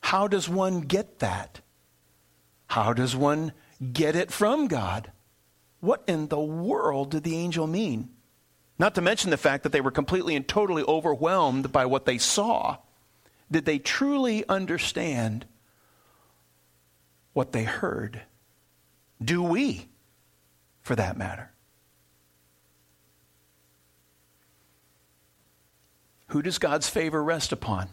How 0.00 0.28
does 0.28 0.48
one 0.48 0.82
get 0.82 1.18
that? 1.18 1.60
How 2.68 2.92
does 2.92 3.14
one 3.14 3.52
get 3.92 4.16
it 4.16 4.30
from 4.30 4.68
God? 4.68 5.12
What 5.80 6.02
in 6.06 6.28
the 6.28 6.40
world 6.40 7.10
did 7.10 7.24
the 7.24 7.36
angel 7.36 7.66
mean? 7.66 8.10
Not 8.78 8.94
to 8.94 9.00
mention 9.00 9.30
the 9.30 9.36
fact 9.36 9.64
that 9.64 9.72
they 9.72 9.80
were 9.80 9.90
completely 9.90 10.34
and 10.36 10.46
totally 10.46 10.82
overwhelmed 10.84 11.72
by 11.72 11.86
what 11.86 12.04
they 12.04 12.18
saw. 12.18 12.78
Did 13.50 13.64
they 13.64 13.78
truly 13.78 14.44
understand 14.48 15.46
what 17.32 17.52
they 17.52 17.64
heard? 17.64 18.22
Do 19.22 19.42
we, 19.42 19.88
for 20.82 20.94
that 20.96 21.16
matter? 21.16 21.50
Who 26.28 26.42
does 26.42 26.58
God's 26.58 26.88
favor 26.88 27.22
rest 27.22 27.52
upon? 27.52 27.88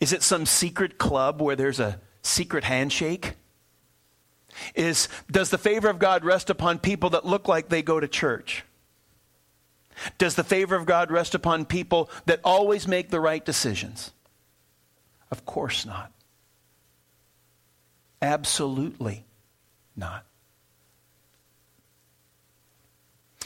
Is 0.00 0.12
it 0.12 0.22
some 0.22 0.44
secret 0.44 0.98
club 0.98 1.40
where 1.40 1.56
there's 1.56 1.80
a 1.80 2.00
secret 2.22 2.64
handshake? 2.64 3.34
Is, 4.74 5.08
does 5.30 5.50
the 5.50 5.58
favor 5.58 5.88
of 5.88 5.98
God 5.98 6.24
rest 6.24 6.50
upon 6.50 6.78
people 6.78 7.10
that 7.10 7.24
look 7.24 7.48
like 7.48 7.68
they 7.68 7.82
go 7.82 8.00
to 8.00 8.08
church? 8.08 8.64
Does 10.18 10.34
the 10.34 10.44
favor 10.44 10.76
of 10.76 10.84
God 10.84 11.10
rest 11.10 11.34
upon 11.34 11.64
people 11.64 12.10
that 12.26 12.40
always 12.44 12.86
make 12.86 13.10
the 13.10 13.20
right 13.20 13.44
decisions? 13.44 14.12
Of 15.30 15.44
course 15.44 15.84
not. 15.84 16.12
Absolutely 18.22 19.24
not. 19.96 20.24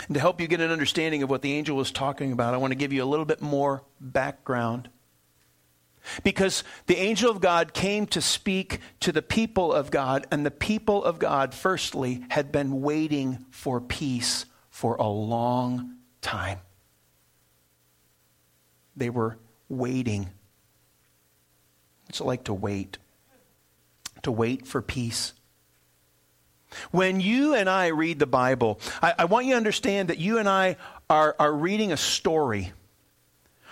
And 0.06 0.14
to 0.14 0.20
help 0.20 0.40
you 0.40 0.48
get 0.48 0.60
an 0.60 0.70
understanding 0.70 1.22
of 1.22 1.30
what 1.30 1.42
the 1.42 1.52
angel 1.52 1.76
was 1.76 1.90
talking 1.90 2.32
about, 2.32 2.54
I 2.54 2.56
want 2.56 2.72
to 2.72 2.76
give 2.76 2.92
you 2.92 3.02
a 3.02 3.06
little 3.06 3.24
bit 3.24 3.40
more 3.40 3.82
background. 4.00 4.88
Because 6.24 6.64
the 6.86 6.96
angel 6.96 7.30
of 7.30 7.40
God 7.40 7.74
came 7.74 8.06
to 8.06 8.20
speak 8.20 8.80
to 9.00 9.12
the 9.12 9.22
people 9.22 9.72
of 9.72 9.90
God, 9.90 10.26
and 10.30 10.44
the 10.46 10.50
people 10.50 11.04
of 11.04 11.18
God, 11.18 11.54
firstly, 11.54 12.24
had 12.30 12.50
been 12.50 12.80
waiting 12.80 13.44
for 13.50 13.80
peace 13.80 14.46
for 14.70 14.96
a 14.96 15.06
long 15.06 15.96
time. 16.22 16.58
They 18.96 19.10
were 19.10 19.38
waiting. 19.68 20.30
What's 22.10 22.18
it 22.18 22.24
like 22.24 22.44
to 22.44 22.54
wait? 22.54 22.98
To 24.22 24.32
wait 24.32 24.66
for 24.66 24.82
peace. 24.82 25.32
When 26.90 27.20
you 27.20 27.54
and 27.54 27.70
I 27.70 27.86
read 27.86 28.18
the 28.18 28.26
Bible, 28.26 28.80
I, 29.00 29.14
I, 29.20 29.24
want 29.26 29.46
you 29.46 29.52
to 29.52 29.56
understand 29.56 30.08
that 30.08 30.18
you 30.18 30.38
and 30.38 30.48
I 30.48 30.74
are, 31.08 31.36
are 31.38 31.52
reading 31.52 31.92
a 31.92 31.96
story. 31.96 32.72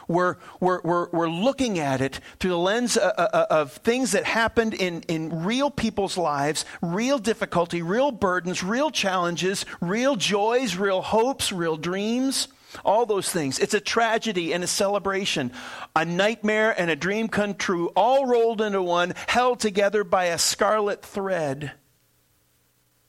We're, 0.06 0.36
we're, 0.60 0.80
we're, 0.82 1.08
we're 1.10 1.28
looking 1.28 1.80
at 1.80 2.00
it 2.00 2.20
through 2.38 2.52
the 2.52 2.58
lens 2.58 2.96
of, 2.96 3.12
uh, 3.18 3.28
uh, 3.32 3.46
of 3.50 3.72
things 3.72 4.12
that 4.12 4.24
happened 4.24 4.72
in, 4.72 5.02
in 5.08 5.42
real 5.42 5.68
people's 5.68 6.16
lives, 6.16 6.64
real 6.80 7.18
difficulty, 7.18 7.82
real 7.82 8.12
burdens, 8.12 8.62
real 8.62 8.92
challenges, 8.92 9.66
real 9.80 10.14
joys, 10.14 10.76
real 10.76 11.02
hopes, 11.02 11.50
real 11.50 11.76
dreams. 11.76 12.46
All 12.84 13.06
those 13.06 13.30
things. 13.30 13.58
It's 13.58 13.74
a 13.74 13.80
tragedy 13.80 14.52
and 14.52 14.62
a 14.62 14.66
celebration, 14.66 15.52
a 15.96 16.04
nightmare 16.04 16.78
and 16.78 16.90
a 16.90 16.96
dream 16.96 17.28
come 17.28 17.54
true, 17.54 17.88
all 17.96 18.26
rolled 18.26 18.60
into 18.60 18.82
one, 18.82 19.14
held 19.26 19.60
together 19.60 20.04
by 20.04 20.26
a 20.26 20.38
scarlet 20.38 21.02
thread 21.02 21.72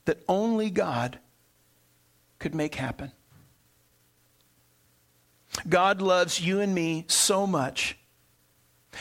that 0.06 0.24
only 0.28 0.70
God 0.70 1.20
could 2.40 2.56
make 2.56 2.76
happen. 2.76 3.12
God 5.68 6.02
loves 6.02 6.40
you 6.40 6.62
and 6.62 6.74
me 6.74 7.06
so 7.08 7.46
much. 7.46 7.98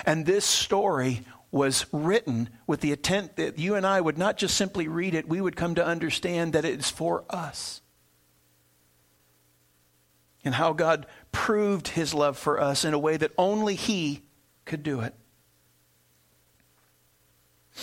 And 0.04 0.26
this 0.26 0.44
story 0.44 1.24
was 1.50 1.86
written 1.92 2.50
with 2.66 2.80
the 2.80 2.92
intent 2.92 3.36
that 3.36 3.58
you 3.58 3.74
and 3.74 3.86
I 3.86 4.00
would 4.00 4.18
not 4.18 4.36
just 4.36 4.56
simply 4.56 4.88
read 4.88 5.14
it, 5.14 5.28
we 5.28 5.40
would 5.40 5.56
come 5.56 5.76
to 5.76 5.86
understand 5.86 6.52
that 6.52 6.64
it 6.64 6.78
is 6.78 6.90
for 6.90 7.24
us 7.30 7.80
and 10.48 10.54
how 10.54 10.72
God 10.72 11.04
proved 11.30 11.88
his 11.88 12.14
love 12.14 12.38
for 12.38 12.58
us 12.58 12.82
in 12.82 12.94
a 12.94 12.98
way 12.98 13.18
that 13.18 13.32
only 13.36 13.74
he 13.74 14.22
could 14.64 14.82
do 14.82 15.00
it. 15.00 15.12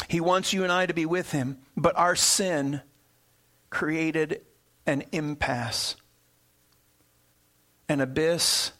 He 0.10 0.20
wants 0.20 0.52
you 0.52 0.64
and 0.64 0.72
I 0.72 0.88
to 0.88 0.94
be 0.96 1.06
with 1.06 1.32
him, 1.32 1.60
but 1.78 1.96
our 1.96 2.16
sin 2.16 2.82
created 3.70 4.42
an 4.88 5.04
impasse, 5.12 5.96
an 7.88 8.02
abyss 8.02 8.72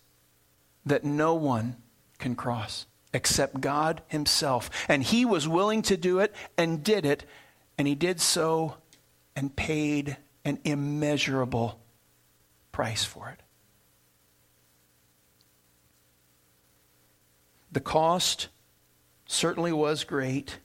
that 0.88 1.04
no 1.04 1.36
one 1.36 1.76
can 2.18 2.36
cross 2.36 2.88
except 3.14 3.62
God 3.62 4.02
himself. 4.08 4.72
And 4.90 5.04
he 5.04 5.26
was 5.26 5.48
willing 5.48 5.84
to 5.84 5.96
do 5.96 6.18
it 6.22 6.34
and 6.58 6.84
did 6.84 7.06
it, 7.06 7.24
and 7.78 7.88
he 7.88 7.94
did 7.94 8.20
so 8.20 8.78
and 9.36 9.56
paid 9.56 10.18
an 10.44 10.58
immeasurable 10.64 11.80
price 12.72 13.04
for 13.04 13.30
it. 13.30 13.45
The 17.76 17.82
cost 17.82 18.48
certainly 19.26 19.74
was 19.74 20.06
great, 20.06 20.60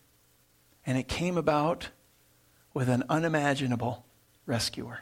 and 0.86 0.96
it 0.96 1.08
came 1.08 1.36
about 1.36 1.88
with 2.72 2.88
an 2.88 3.02
unimaginable 3.08 4.06
rescuer. 4.46 5.00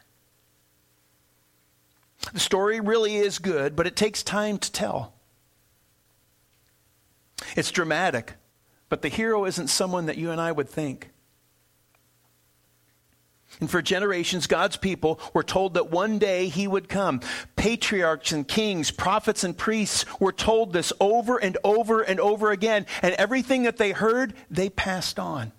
The 2.32 2.40
story 2.40 2.80
really 2.80 3.16
is 3.16 3.38
good, 3.38 3.76
but 3.76 3.86
it 3.86 3.94
takes 3.94 4.22
time 4.22 4.56
to 4.56 4.72
tell. 4.72 5.12
It's 7.54 7.70
dramatic, 7.70 8.36
but 8.88 9.02
the 9.02 9.10
hero 9.10 9.44
isn't 9.44 9.68
someone 9.68 10.06
that 10.06 10.16
you 10.16 10.30
and 10.30 10.40
I 10.40 10.50
would 10.50 10.70
think. 10.70 11.10
And 13.60 13.70
for 13.70 13.82
generations, 13.82 14.46
God's 14.46 14.76
people 14.76 15.20
were 15.34 15.42
told 15.42 15.74
that 15.74 15.90
one 15.90 16.18
day 16.18 16.48
he 16.48 16.68
would 16.68 16.88
come. 16.88 17.20
Patriarchs 17.56 18.32
and 18.32 18.46
kings, 18.46 18.90
prophets 18.90 19.44
and 19.44 19.56
priests 19.56 20.04
were 20.20 20.32
told 20.32 20.72
this 20.72 20.92
over 21.00 21.38
and 21.38 21.58
over 21.64 22.02
and 22.02 22.20
over 22.20 22.50
again. 22.50 22.86
And 23.02 23.14
everything 23.14 23.64
that 23.64 23.76
they 23.76 23.92
heard, 23.92 24.34
they 24.50 24.70
passed 24.70 25.18
on. 25.18 25.52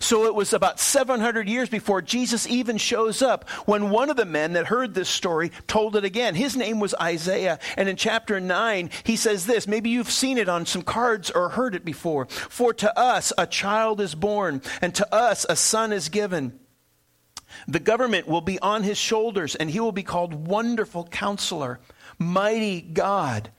So 0.00 0.24
it 0.24 0.34
was 0.34 0.52
about 0.52 0.80
700 0.80 1.48
years 1.48 1.68
before 1.68 2.02
Jesus 2.02 2.46
even 2.46 2.76
shows 2.76 3.22
up 3.22 3.48
when 3.66 3.90
one 3.90 4.10
of 4.10 4.16
the 4.16 4.24
men 4.24 4.52
that 4.54 4.66
heard 4.66 4.94
this 4.94 5.08
story 5.08 5.52
told 5.66 5.96
it 5.96 6.04
again. 6.04 6.34
His 6.34 6.56
name 6.56 6.80
was 6.80 6.94
Isaiah. 7.00 7.58
And 7.76 7.88
in 7.88 7.96
chapter 7.96 8.40
9, 8.40 8.90
he 9.04 9.16
says 9.16 9.46
this. 9.46 9.66
Maybe 9.66 9.90
you've 9.90 10.10
seen 10.10 10.38
it 10.38 10.48
on 10.48 10.66
some 10.66 10.82
cards 10.82 11.30
or 11.30 11.50
heard 11.50 11.74
it 11.74 11.84
before. 11.84 12.26
For 12.26 12.72
to 12.74 12.98
us 12.98 13.32
a 13.38 13.46
child 13.46 14.00
is 14.00 14.14
born, 14.14 14.62
and 14.80 14.94
to 14.94 15.14
us 15.14 15.46
a 15.48 15.56
son 15.56 15.92
is 15.92 16.08
given. 16.08 16.58
The 17.66 17.80
government 17.80 18.28
will 18.28 18.40
be 18.40 18.58
on 18.58 18.82
his 18.82 18.98
shoulders, 18.98 19.54
and 19.54 19.70
he 19.70 19.80
will 19.80 19.92
be 19.92 20.02
called 20.02 20.46
Wonderful 20.46 21.04
Counselor, 21.04 21.80
Mighty 22.18 22.80
God, 22.80 23.50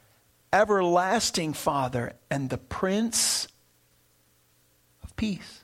Everlasting 0.53 1.53
Father, 1.53 2.13
and 2.29 2.49
the 2.49 2.57
Prince 2.57 3.47
of 5.03 5.15
Peace. 5.15 5.58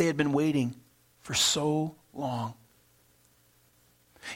They 0.00 0.06
had 0.06 0.16
been 0.16 0.32
waiting 0.32 0.76
for 1.20 1.34
so 1.34 1.94
long. 2.14 2.54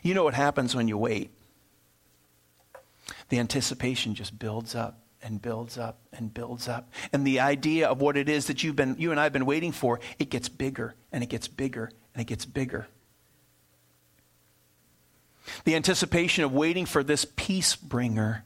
You 0.02 0.12
know 0.12 0.22
what 0.22 0.34
happens 0.34 0.76
when 0.76 0.88
you 0.88 0.98
wait? 0.98 1.30
The 3.30 3.38
anticipation 3.38 4.14
just 4.14 4.38
builds 4.38 4.74
up 4.74 4.98
and 5.22 5.40
builds 5.40 5.78
up 5.78 6.00
and 6.12 6.34
builds 6.34 6.68
up. 6.68 6.92
And 7.14 7.26
the 7.26 7.40
idea 7.40 7.88
of 7.88 8.02
what 8.02 8.18
it 8.18 8.28
is 8.28 8.48
that 8.48 8.62
you've 8.62 8.76
been 8.76 8.96
you 8.98 9.10
and 9.10 9.18
I 9.18 9.22
have 9.22 9.32
been 9.32 9.46
waiting 9.46 9.72
for, 9.72 10.00
it 10.18 10.28
gets 10.28 10.50
bigger 10.50 10.96
and 11.10 11.24
it 11.24 11.30
gets 11.30 11.48
bigger 11.48 11.90
and 12.14 12.20
it 12.20 12.26
gets 12.26 12.44
bigger. 12.44 12.86
The 15.64 15.76
anticipation 15.76 16.44
of 16.44 16.52
waiting 16.52 16.84
for 16.84 17.02
this 17.02 17.26
peace 17.36 17.74
bringer 17.74 18.44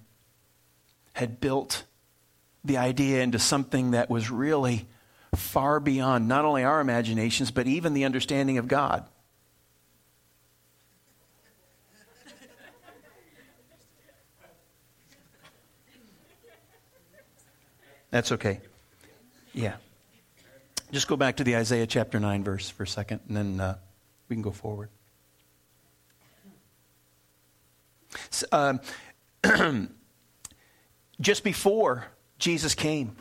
had 1.15 1.41
built 1.41 1.83
the 2.65 2.77
idea 2.77 3.23
into 3.25 3.41
something 3.41 3.91
that 3.91 4.09
was 4.09 4.31
really 4.31 4.87
far 5.35 5.81
beyond 5.81 6.29
not 6.29 6.45
only 6.45 6.65
our 6.65 6.81
imaginations, 6.81 7.51
but 7.51 7.67
even 7.67 7.95
the 7.95 8.05
understanding 8.05 8.59
of 8.59 8.69
God. 8.69 9.05
That's 18.11 18.33
okay. 18.33 18.61
Yeah. 19.53 19.77
Just 20.91 21.09
go 21.09 21.17
back 21.17 21.37
to 21.37 21.45
the 21.45 21.57
Isaiah 21.57 21.87
chapter 21.87 22.19
9 22.19 22.43
verse 22.43 22.71
for 22.71 22.85
a 22.85 22.89
second, 22.89 23.21
and 23.29 23.37
then 23.37 23.61
uh, 23.61 23.77
we 24.29 24.37
can 24.37 24.43
go 24.43 24.51
forward. 24.51 24.89
So, 28.31 28.47
um, 28.53 28.81
just 31.21 31.45
before 31.45 32.07
Jesus 32.39 32.75
came, 32.75 33.15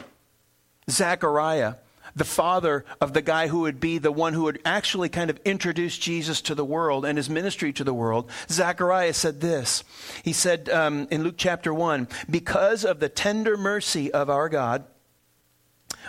Zechariah 0.89 1.75
the 2.17 2.25
father 2.25 2.83
of 2.99 3.13
the 3.13 3.21
guy 3.21 3.47
who 3.47 3.61
would 3.61 3.79
be 3.79 3.99
the 3.99 4.11
one 4.11 4.33
who 4.33 4.43
would 4.43 4.59
actually 4.65 5.07
kind 5.07 5.29
of 5.29 5.39
introduce 5.45 5.97
Jesus 5.97 6.41
to 6.41 6.55
the 6.55 6.65
world 6.65 7.05
and 7.05 7.17
his 7.17 7.29
ministry 7.29 7.71
to 7.73 7.83
the 7.83 7.93
world, 7.93 8.29
Zechariah 8.49 9.13
said 9.13 9.39
this. 9.39 9.83
He 10.23 10.33
said 10.33 10.67
um, 10.69 11.07
in 11.11 11.23
Luke 11.23 11.35
chapter 11.37 11.73
1 11.73 12.07
Because 12.29 12.83
of 12.83 12.99
the 12.99 13.09
tender 13.09 13.55
mercy 13.55 14.11
of 14.11 14.29
our 14.29 14.49
God, 14.49 14.85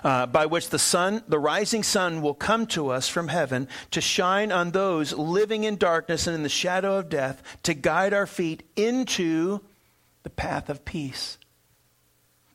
uh, 0.03 0.27
by 0.27 0.47
which 0.47 0.71
the 0.71 0.79
sun, 0.79 1.23
the 1.29 1.39
rising 1.39 1.83
sun, 1.83 2.23
will 2.23 2.35
come 2.35 2.67
to 2.69 2.89
us 2.89 3.09
from 3.09 3.29
heaven 3.29 3.69
to 3.91 4.01
shine 4.01 4.51
on 4.51 4.71
those 4.71 5.13
living 5.13 5.65
in 5.65 5.77
darkness 5.77 6.27
and 6.27 6.35
in 6.35 6.43
the 6.43 6.49
shadow 6.49 6.97
of 6.97 7.09
death, 7.09 7.43
to 7.65 7.75
guide 7.75 8.15
our 8.15 8.27
feet 8.27 8.63
into 8.77 9.61
the 10.23 10.31
path 10.31 10.71
of 10.71 10.85
peace. 10.85 11.39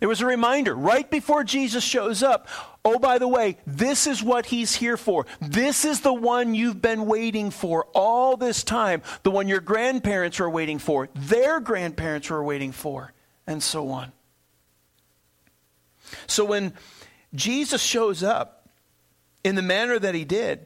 It 0.04 0.08
was 0.08 0.20
a 0.20 0.26
reminder 0.26 0.76
right 0.76 1.10
before 1.10 1.46
Jesus 1.46 1.82
shows 1.82 2.24
up. 2.24 2.50
Oh, 2.84 3.00
by 3.00 3.20
the 3.20 3.28
way, 3.28 3.58
this 3.66 4.06
is 4.06 4.22
what 4.22 4.46
he's 4.46 4.76
here 4.76 4.98
for. 4.98 5.26
This 5.40 5.86
is 5.86 6.02
the 6.02 6.14
one 6.14 6.54
you've 6.54 6.82
been 6.82 7.06
waiting 7.06 7.52
for 7.52 7.86
all 7.96 8.36
this 8.36 8.66
time, 8.66 9.02
the 9.24 9.32
one 9.32 9.48
your 9.48 9.62
grandparents 9.62 10.40
were 10.40 10.50
waiting 10.50 10.78
for, 10.78 11.08
their 11.16 11.62
grandparents 11.62 12.30
were 12.30 12.44
waiting 12.44 12.74
for, 12.74 13.14
and 13.48 13.64
so 13.64 13.92
on. 13.92 14.12
So 16.28 16.44
when 16.44 16.74
Jesus 17.34 17.82
shows 17.82 18.24
up 18.24 18.68
in 19.42 19.56
the 19.56 19.62
manner 19.62 19.98
that 19.98 20.14
he 20.14 20.26
did, 20.26 20.66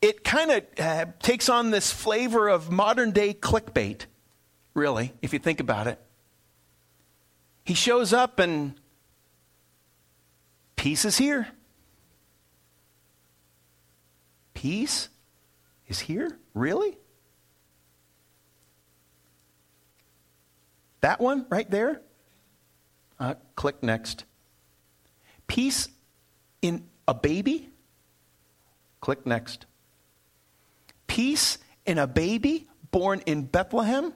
it 0.00 0.24
kind 0.24 0.50
of 0.50 0.64
uh, 0.78 1.04
takes 1.20 1.50
on 1.50 1.72
this 1.72 1.92
flavor 1.92 2.48
of 2.48 2.70
modern 2.70 3.10
day 3.10 3.34
clickbait, 3.34 4.06
really, 4.72 5.12
if 5.20 5.34
you 5.34 5.38
think 5.38 5.60
about 5.60 5.88
it. 5.88 6.00
He 7.64 7.74
shows 7.74 8.12
up 8.12 8.38
and 8.38 8.74
peace 10.76 11.04
is 11.04 11.16
here. 11.16 11.48
Peace 14.52 15.08
is 15.88 15.98
here? 15.98 16.38
Really? 16.52 16.98
That 21.00 21.20
one 21.20 21.46
right 21.50 21.70
there? 21.70 22.00
Uh, 23.18 23.34
click 23.56 23.82
next. 23.82 24.24
Peace 25.46 25.88
in 26.62 26.84
a 27.06 27.14
baby? 27.14 27.70
Click 29.00 29.26
next. 29.26 29.66
Peace 31.06 31.58
in 31.84 31.98
a 31.98 32.06
baby 32.06 32.68
born 32.90 33.22
in 33.26 33.42
Bethlehem? 33.44 34.14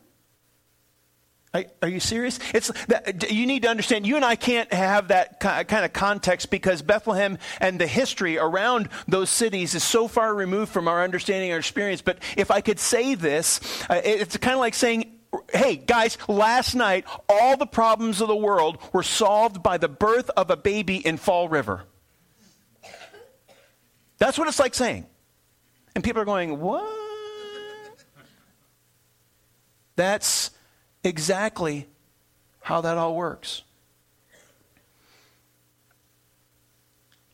Are, 1.55 1.65
are, 1.83 1.89
you 1.89 1.99
serious? 1.99 2.39
It's 2.53 2.71
that, 2.89 3.31
you 3.31 3.47
need 3.47 3.63
to 3.63 3.69
understand. 3.69 4.07
You 4.07 4.17
and 4.17 4.25
I 4.25 4.37
can't 4.37 4.71
have 4.73 5.09
that 5.09 5.41
kind 5.41 5.85
of 5.85 5.93
context 5.95 6.51
because 6.51 6.83
Bethlehem 6.83 7.39
and 7.59 7.81
the 7.81 7.87
history 7.87 8.37
around 8.37 8.91
those 9.07 9.31
cities 9.31 9.75
is 9.75 9.83
so 9.83 10.09
far 10.09 10.35
removed 10.35 10.71
from 10.71 10.89
our 10.89 11.03
understanding 11.03 11.51
or 11.53 11.59
experience. 11.59 12.03
But 12.03 12.19
if 12.37 12.51
I 12.51 12.61
could 12.61 12.79
say 12.79 13.15
this, 13.15 13.61
uh, 13.89 14.01
it's 14.05 14.37
kind 14.37 14.55
of 14.55 14.61
like 14.61 14.75
saying 14.75 15.15
hey, 15.53 15.77
guys, 15.77 16.17
last 16.27 16.75
night 16.75 17.05
all 17.29 17.57
the 17.57 17.67
problems 17.67 18.21
of 18.21 18.29
the 18.29 18.37
world 18.37 18.79
were 18.93 19.03
solved 19.03 19.63
by 19.63 19.77
the 19.79 19.89
birth 19.89 20.31
of 20.31 20.51
a 20.51 20.57
baby 20.57 20.97
in 20.97 21.17
Fall 21.17 21.49
River. 21.49 21.85
That's 24.19 24.39
what 24.39 24.49
it's 24.49 24.59
like 24.59 24.75
saying. 24.75 25.07
And 25.95 26.03
people 26.03 26.23
are 26.23 26.25
going, 26.25 26.61
what? 26.61 26.87
That's 29.97 30.51
exactly 31.09 31.89
how 32.61 32.81
that 32.83 32.99
all 32.99 33.15
works. 33.17 33.63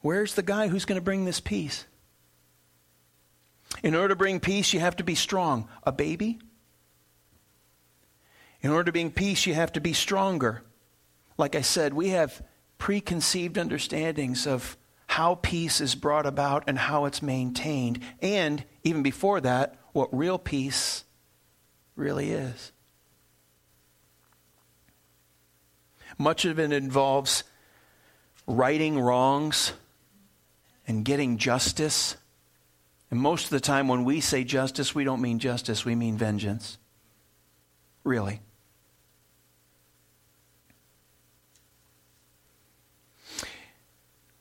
Where's 0.00 0.34
the 0.34 0.42
guy 0.42 0.68
who's 0.68 0.84
going 0.84 1.00
to 1.00 1.04
bring 1.04 1.24
this 1.24 1.40
peace? 1.40 1.86
In 3.82 3.94
order 3.94 4.10
to 4.10 4.16
bring 4.16 4.38
peace, 4.38 4.72
you 4.72 4.80
have 4.80 4.96
to 4.96 5.04
be 5.04 5.14
strong. 5.14 5.68
A 5.82 5.92
baby? 5.92 6.38
In 8.62 8.70
order 8.70 8.84
to 8.84 8.92
bring 8.92 9.10
peace, 9.10 9.46
you 9.46 9.54
have 9.54 9.72
to 9.72 9.80
be 9.80 9.92
stronger. 9.92 10.62
Like 11.36 11.54
I 11.54 11.62
said, 11.62 11.94
we 11.94 12.10
have 12.10 12.42
preconceived 12.78 13.58
understandings 13.58 14.46
of 14.46 14.76
how 15.06 15.36
peace 15.36 15.80
is 15.80 15.94
brought 15.94 16.26
about 16.26 16.64
and 16.66 16.78
how 16.78 17.06
it's 17.06 17.22
maintained. 17.22 18.00
And 18.20 18.64
even 18.82 19.02
before 19.02 19.40
that, 19.40 19.76
what 19.92 20.16
real 20.16 20.38
peace 20.38 21.04
really 21.96 22.30
is. 22.30 22.72
Much 26.18 26.44
of 26.44 26.58
it 26.58 26.72
involves 26.72 27.44
righting 28.46 28.98
wrongs 28.98 29.72
and 30.86 31.04
getting 31.04 31.38
justice. 31.38 32.16
And 33.10 33.20
most 33.20 33.44
of 33.44 33.50
the 33.50 33.60
time, 33.60 33.88
when 33.88 34.04
we 34.04 34.20
say 34.20 34.44
justice, 34.44 34.94
we 34.94 35.04
don't 35.04 35.20
mean 35.20 35.38
justice, 35.38 35.84
we 35.84 35.94
mean 35.94 36.16
vengeance. 36.16 36.78
Really. 38.02 38.40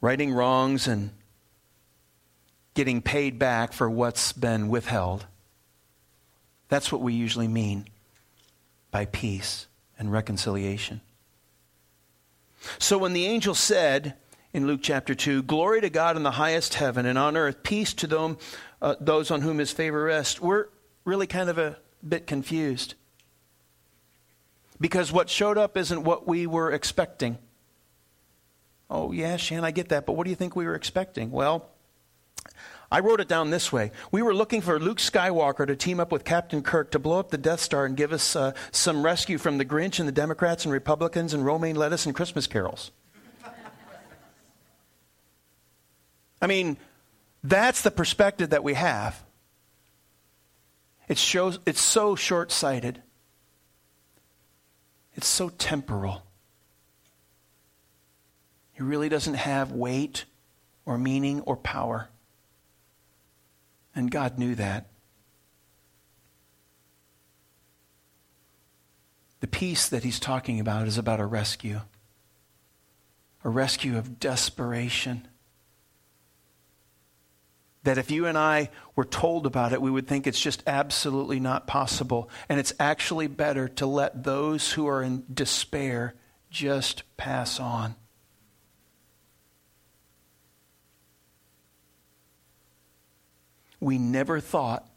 righting 0.03 0.33
wrongs 0.33 0.86
and 0.86 1.12
getting 2.73 3.01
paid 3.01 3.39
back 3.39 3.71
for 3.71 3.89
what's 3.89 4.33
been 4.33 4.67
withheld. 4.67 5.25
That's 6.67 6.91
what 6.91 6.99
we 6.99 7.13
usually 7.13 7.47
mean 7.47 7.88
by 8.91 9.05
peace 9.05 9.65
and 9.97 10.12
reconciliation. 10.12 10.99
So 12.80 12.97
when 12.97 13.13
the 13.13 13.26
angel 13.26 13.56
said 13.56 14.15
in 14.54 14.67
Luke 14.67 14.82
chapter 14.84 15.15
2, 15.15 15.43
Glory 15.43 15.82
to 15.82 15.89
God 15.89 16.15
in 16.15 16.23
the 16.23 16.32
highest 16.32 16.76
heaven, 16.76 17.06
and 17.06 17.17
on 17.17 17.36
earth 17.36 17.63
peace 17.63 17.93
to 17.95 18.08
them, 18.08 18.38
uh, 18.82 18.95
those 18.99 19.32
on 19.32 19.41
whom 19.41 19.58
his 19.58 19.71
favor 19.71 20.04
rests, 20.04 20.41
we're 20.41 20.67
really 21.06 21.28
kind 21.28 21.49
of 21.49 21.58
a 21.58 21.78
bit 22.08 22.28
confused. 22.28 22.95
Because 24.80 25.12
what 25.12 25.30
showed 25.30 25.58
up 25.58 25.78
isn't 25.78 26.04
what 26.04 26.28
we 26.28 26.47
were 26.47 26.71
expecting. 26.71 27.38
Oh, 28.89 29.12
yeah, 29.12 29.38
Shan, 29.38 29.63
I 29.63 29.71
get 29.71 29.89
that, 29.89 30.06
but 30.06 30.13
what 30.13 30.26
do 30.26 30.30
you 30.30 30.36
think 30.36 30.56
we 30.56 30.65
were 30.65 30.76
expecting? 30.76 31.32
Well, 31.32 31.69
I 32.93 32.99
wrote 32.99 33.19
it 33.19 33.27
down 33.27 33.49
this 33.49 33.71
way. 33.71 33.89
We 34.12 34.21
were 34.21 34.36
looking 34.36 34.62
for 34.62 34.79
Luke 34.79 34.99
Skywalker 34.99 35.65
to 35.65 35.75
team 35.75 35.99
up 35.99 36.12
with 36.12 36.23
Captain 36.23 36.62
Kirk 36.62 36.91
to 36.91 36.99
blow 36.99 37.17
up 37.17 37.32
the 37.32 37.39
Death 37.39 37.60
Star 37.60 37.86
and 37.86 37.97
give 37.97 38.13
us 38.13 38.36
uh, 38.36 38.53
some 38.71 39.03
rescue 39.03 39.39
from 39.39 39.58
the 39.58 39.65
Grinch 39.65 39.97
and 39.97 40.08
the 40.08 40.12
Democrats 40.12 40.63
and 40.63 40.71
Republicans 40.71 41.34
and 41.34 41.43
romaine 41.43 41.75
lettuce 41.75 42.06
and 42.06 42.13
Christmas 42.13 42.45
carols. 42.45 42.91
I 46.39 46.45
mean, 46.45 46.77
that's 47.43 47.82
the 47.82 47.89
perspective 47.89 48.51
that 48.51 48.63
we 48.63 48.75
have. 48.75 49.23
It 51.08 51.17
shows 51.17 51.58
it's 51.65 51.82
so 51.82 52.15
short-sighted. 52.15 53.01
It's 55.15 55.27
so 55.27 55.49
temporal. 55.49 56.21
It 58.77 58.84
really 58.84 59.10
doesn't 59.10 59.34
have 59.34 59.71
weight 59.71 60.25
or 60.86 60.99
meaning 60.99 61.41
or 61.41 61.58
power. 61.58 62.10
And 63.95 64.10
God 64.10 64.38
knew 64.39 64.56
that. 64.56 64.88
The 69.39 69.47
peace 69.47 69.89
that 69.89 70.03
he's 70.03 70.19
talking 70.19 70.60
about 70.60 70.88
is 70.88 70.97
about 70.97 71.19
a 71.19 71.25
rescue, 71.25 71.82
a 73.43 73.49
rescue 73.49 73.97
of 73.97 74.19
desperation. 74.19 75.27
That 77.84 77.97
if 77.97 78.10
you 78.10 78.25
and 78.25 78.38
I 78.38 78.69
were 78.95 79.03
told 79.03 79.45
about 79.45 79.73
it, 79.73 79.82
we 79.82 79.91
would 79.91 80.08
think 80.08 80.25
it's 80.25 80.39
just 80.39 80.63
absolutely 80.65 81.41
not 81.41 81.67
possible. 81.67 82.29
And 82.47 82.58
it's 82.58 82.73
actually 82.79 83.27
better 83.27 83.67
to 83.67 83.86
let 83.86 84.23
those 84.23 84.71
who 84.71 84.88
are 84.88 85.03
in 85.03 85.25
despair 85.32 86.15
just 86.49 87.03
pass 87.17 87.60
on. 87.60 87.95
We 93.84 93.98
never 93.98 94.39
thought 94.39 94.88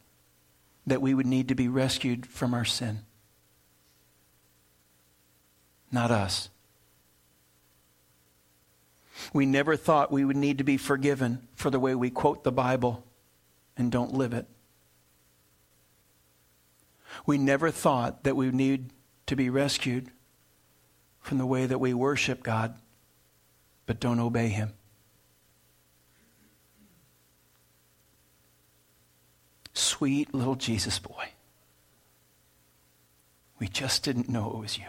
that 0.86 1.02
we 1.02 1.12
would 1.12 1.26
need 1.26 1.48
to 1.48 1.54
be 1.54 1.68
rescued 1.68 2.26
from 2.26 2.54
our 2.54 2.64
sin. 2.64 3.00
Not 5.90 6.10
us. 6.10 6.48
We 9.32 9.46
never 9.46 9.76
thought 9.76 10.12
we 10.12 10.24
would 10.24 10.36
need 10.36 10.58
to 10.58 10.64
be 10.64 10.76
forgiven 10.76 11.48
for 11.54 11.70
the 11.70 11.80
way 11.80 11.94
we 11.94 12.10
quote 12.10 12.44
the 12.44 12.52
Bible 12.52 13.04
and 13.76 13.90
don't 13.90 14.14
live 14.14 14.32
it. 14.32 14.46
We 17.24 17.38
never 17.38 17.70
thought 17.70 18.24
that 18.24 18.36
we 18.36 18.46
would 18.46 18.54
need 18.54 18.90
to 19.26 19.34
be 19.34 19.50
rescued 19.50 20.10
from 21.20 21.38
the 21.38 21.46
way 21.46 21.66
that 21.66 21.78
we 21.78 21.92
worship 21.92 22.42
God 22.42 22.76
but 23.86 23.98
don't 23.98 24.20
obey 24.20 24.48
Him. 24.48 24.75
Sweet 29.76 30.34
little 30.34 30.54
Jesus 30.54 30.98
boy. 30.98 31.28
We 33.58 33.68
just 33.68 34.02
didn't 34.02 34.28
know 34.28 34.50
it 34.50 34.58
was 34.58 34.78
you. 34.78 34.84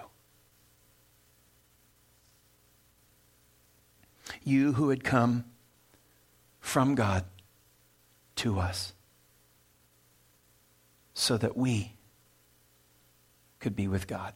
You 4.43 4.73
who 4.73 4.89
had 4.89 5.03
come 5.03 5.45
from 6.59 6.95
God 6.95 7.25
to 8.37 8.59
us 8.59 8.93
so 11.13 11.37
that 11.37 11.57
we 11.57 11.93
could 13.59 13.75
be 13.75 13.87
with 13.87 14.07
God. 14.07 14.33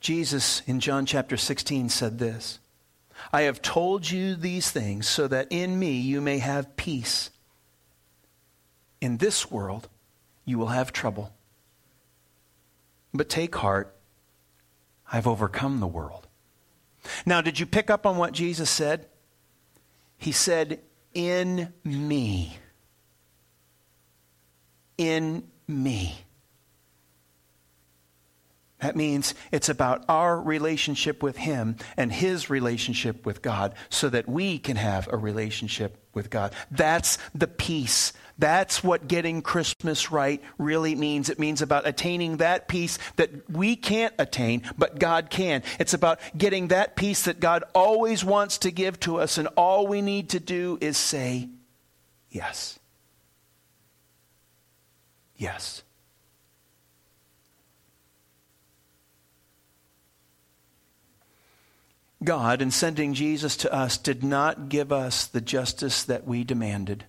Jesus 0.00 0.62
in 0.66 0.80
John 0.80 1.06
chapter 1.06 1.36
16 1.36 1.88
said 1.88 2.18
this 2.18 2.58
I 3.32 3.42
have 3.42 3.62
told 3.62 4.10
you 4.10 4.34
these 4.34 4.70
things 4.70 5.08
so 5.08 5.28
that 5.28 5.48
in 5.50 5.78
me 5.78 5.92
you 5.92 6.20
may 6.20 6.38
have 6.38 6.76
peace. 6.76 7.30
In 9.00 9.18
this 9.18 9.50
world 9.50 9.88
you 10.44 10.58
will 10.58 10.68
have 10.68 10.92
trouble. 10.92 11.32
But 13.12 13.28
take 13.28 13.54
heart, 13.54 13.94
I've 15.12 15.26
overcome 15.26 15.80
the 15.80 15.86
world. 15.86 16.26
Now, 17.26 17.40
did 17.40 17.58
you 17.58 17.66
pick 17.66 17.90
up 17.90 18.06
on 18.06 18.16
what 18.16 18.32
Jesus 18.32 18.70
said? 18.70 19.06
He 20.16 20.32
said, 20.32 20.80
In 21.12 21.72
me. 21.84 22.56
In 24.96 25.48
me. 25.66 26.24
That 28.82 28.96
means 28.96 29.34
it's 29.52 29.68
about 29.68 30.04
our 30.08 30.40
relationship 30.40 31.22
with 31.22 31.36
Him 31.36 31.76
and 31.96 32.12
His 32.12 32.50
relationship 32.50 33.24
with 33.24 33.40
God 33.40 33.74
so 33.90 34.08
that 34.08 34.28
we 34.28 34.58
can 34.58 34.74
have 34.76 35.08
a 35.12 35.16
relationship 35.16 35.98
with 36.12 36.30
God. 36.30 36.52
That's 36.68 37.16
the 37.32 37.46
peace. 37.46 38.12
That's 38.38 38.82
what 38.82 39.06
getting 39.06 39.40
Christmas 39.40 40.10
right 40.10 40.42
really 40.58 40.96
means. 40.96 41.30
It 41.30 41.38
means 41.38 41.62
about 41.62 41.86
attaining 41.86 42.38
that 42.38 42.66
peace 42.66 42.98
that 43.14 43.48
we 43.48 43.76
can't 43.76 44.14
attain, 44.18 44.62
but 44.76 44.98
God 44.98 45.30
can. 45.30 45.62
It's 45.78 45.94
about 45.94 46.18
getting 46.36 46.68
that 46.68 46.96
peace 46.96 47.26
that 47.26 47.38
God 47.38 47.62
always 47.76 48.24
wants 48.24 48.58
to 48.58 48.72
give 48.72 48.98
to 49.00 49.20
us, 49.20 49.38
and 49.38 49.46
all 49.56 49.86
we 49.86 50.02
need 50.02 50.30
to 50.30 50.40
do 50.40 50.76
is 50.80 50.96
say 50.96 51.50
yes. 52.30 52.80
Yes. 55.36 55.84
God, 62.24 62.62
in 62.62 62.70
sending 62.70 63.14
Jesus 63.14 63.56
to 63.58 63.72
us, 63.72 63.98
did 63.98 64.22
not 64.22 64.68
give 64.68 64.92
us 64.92 65.26
the 65.26 65.40
justice 65.40 66.04
that 66.04 66.26
we 66.26 66.44
demanded. 66.44 67.04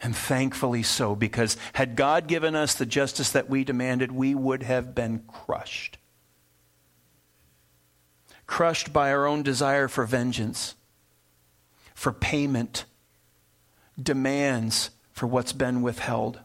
And 0.00 0.16
thankfully 0.16 0.82
so, 0.82 1.14
because 1.14 1.56
had 1.74 1.94
God 1.94 2.26
given 2.26 2.56
us 2.56 2.74
the 2.74 2.86
justice 2.86 3.30
that 3.30 3.48
we 3.48 3.64
demanded, 3.64 4.10
we 4.10 4.34
would 4.34 4.64
have 4.64 4.94
been 4.94 5.20
crushed. 5.28 5.98
Crushed 8.46 8.92
by 8.92 9.12
our 9.12 9.26
own 9.26 9.42
desire 9.42 9.86
for 9.86 10.04
vengeance, 10.04 10.74
for 11.94 12.12
payment, 12.12 12.84
demands 14.00 14.90
for 15.12 15.26
what's 15.26 15.52
been 15.52 15.82
withheld. 15.82 16.40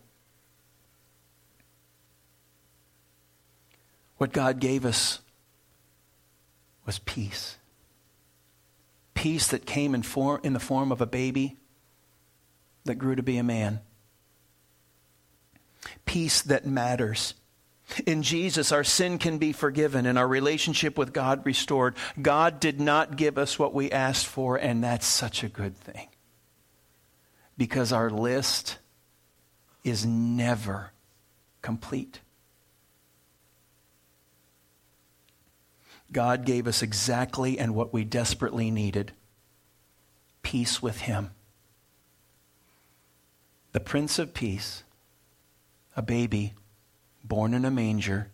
What 4.17 4.33
God 4.33 4.59
gave 4.59 4.85
us 4.85 5.19
was 6.87 6.97
peace. 6.99 7.57
Peace 9.13 9.49
that 9.49 9.67
came 9.67 9.93
in, 9.93 10.03
in 10.43 10.53
the 10.53 10.59
form 10.59 10.91
of 10.91 11.01
a 11.01 11.05
baby 11.05 11.57
that 12.85 12.95
grew 12.95 13.15
to 13.15 13.21
be 13.21 13.37
a 13.37 13.43
man. 13.43 13.81
Peace 16.05 16.41
that 16.41 16.65
matters. 16.65 17.35
In 18.05 18.23
Jesus, 18.23 18.71
our 18.71 18.83
sin 18.83 19.17
can 19.17 19.37
be 19.37 19.51
forgiven 19.53 20.05
and 20.05 20.17
our 20.17 20.27
relationship 20.27 20.97
with 20.97 21.13
God 21.13 21.45
restored. 21.45 21.95
God 22.21 22.59
did 22.59 22.79
not 22.79 23.15
give 23.15 23.37
us 23.37 23.59
what 23.59 23.73
we 23.73 23.91
asked 23.91 24.25
for, 24.25 24.57
and 24.57 24.83
that's 24.83 25.05
such 25.05 25.43
a 25.43 25.49
good 25.49 25.77
thing. 25.77 26.07
Because 27.57 27.91
our 27.91 28.09
list 28.09 28.77
is 29.83 30.05
never 30.05 30.91
complete. 31.61 32.19
God 36.11 36.45
gave 36.45 36.67
us 36.67 36.81
exactly 36.81 37.59
and 37.59 37.75
what 37.75 37.93
we 37.93 38.03
desperately 38.03 38.71
needed 38.71 39.11
peace 40.41 40.81
with 40.81 41.01
Him. 41.01 41.31
The 43.73 43.81
Prince 43.81 44.17
of 44.17 44.33
Peace, 44.33 44.83
a 45.95 46.01
baby 46.01 46.53
born 47.23 47.53
in 47.53 47.65
a 47.65 47.71
manger 47.71 48.31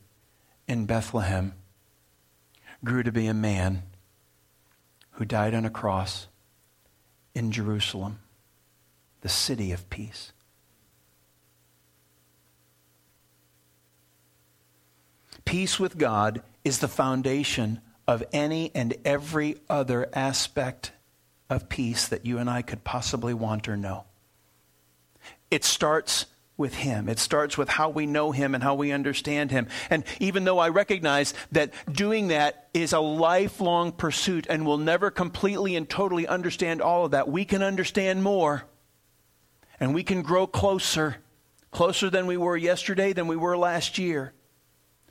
in 0.67 0.85
Bethlehem, 0.85 1.53
grew 2.83 3.01
to 3.01 3.11
be 3.11 3.25
a 3.25 3.33
man 3.33 3.83
who 5.13 5.25
died 5.25 5.55
on 5.55 5.65
a 5.65 5.69
cross 5.69 6.27
in 7.33 7.51
Jerusalem, 7.51 8.19
the 9.21 9.29
city 9.29 9.71
of 9.71 9.89
peace. 9.89 10.31
Peace 15.45 15.79
with 15.79 15.97
God 15.97 16.43
is 16.63 16.79
the 16.79 16.87
foundation 16.87 17.81
of 18.07 18.23
any 18.31 18.71
and 18.75 18.95
every 19.05 19.57
other 19.69 20.09
aspect 20.13 20.91
of 21.49 21.69
peace 21.69 22.07
that 22.07 22.25
you 22.25 22.37
and 22.37 22.49
I 22.49 22.61
could 22.61 22.83
possibly 22.83 23.33
want 23.33 23.67
or 23.67 23.77
know. 23.77 24.05
It 25.51 25.63
starts 25.63 26.25
with 26.57 26.75
Him. 26.75 27.09
It 27.09 27.19
starts 27.19 27.57
with 27.57 27.69
how 27.69 27.89
we 27.89 28.05
know 28.05 28.31
Him 28.31 28.53
and 28.53 28.63
how 28.63 28.75
we 28.75 28.91
understand 28.91 29.51
Him. 29.51 29.67
And 29.89 30.03
even 30.19 30.43
though 30.43 30.59
I 30.59 30.69
recognize 30.69 31.33
that 31.51 31.73
doing 31.91 32.27
that 32.27 32.69
is 32.73 32.93
a 32.93 32.99
lifelong 32.99 33.91
pursuit 33.91 34.47
and 34.49 34.65
we'll 34.65 34.77
never 34.77 35.09
completely 35.09 35.75
and 35.75 35.89
totally 35.89 36.27
understand 36.27 36.81
all 36.81 37.05
of 37.05 37.11
that, 37.11 37.27
we 37.27 37.45
can 37.45 37.63
understand 37.63 38.23
more 38.23 38.63
and 39.79 39.93
we 39.93 40.03
can 40.03 40.21
grow 40.21 40.45
closer, 40.45 41.17
closer 41.71 42.09
than 42.09 42.27
we 42.27 42.37
were 42.37 42.57
yesterday, 42.57 43.13
than 43.13 43.27
we 43.27 43.35
were 43.35 43.57
last 43.57 43.97
year. 43.97 44.33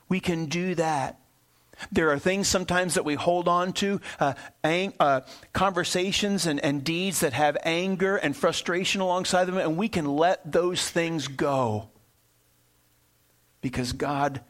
We 0.08 0.20
can 0.20 0.46
do 0.46 0.74
that. 0.76 1.18
There 1.90 2.10
are 2.10 2.18
things 2.18 2.48
sometimes 2.48 2.94
that 2.94 3.04
we 3.04 3.14
hold 3.14 3.48
on 3.48 3.72
to, 3.74 4.00
uh, 4.20 4.34
ang- 4.62 4.94
uh, 5.00 5.22
conversations 5.52 6.46
and, 6.46 6.60
and 6.60 6.84
deeds 6.84 7.20
that 7.20 7.32
have 7.32 7.56
anger 7.64 8.16
and 8.16 8.36
frustration 8.36 9.00
alongside 9.00 9.46
them, 9.46 9.58
and 9.58 9.76
we 9.76 9.88
can 9.88 10.06
let 10.06 10.50
those 10.50 10.88
things 10.88 11.28
go. 11.28 11.90
Because 13.60 13.92
God, 13.92 14.40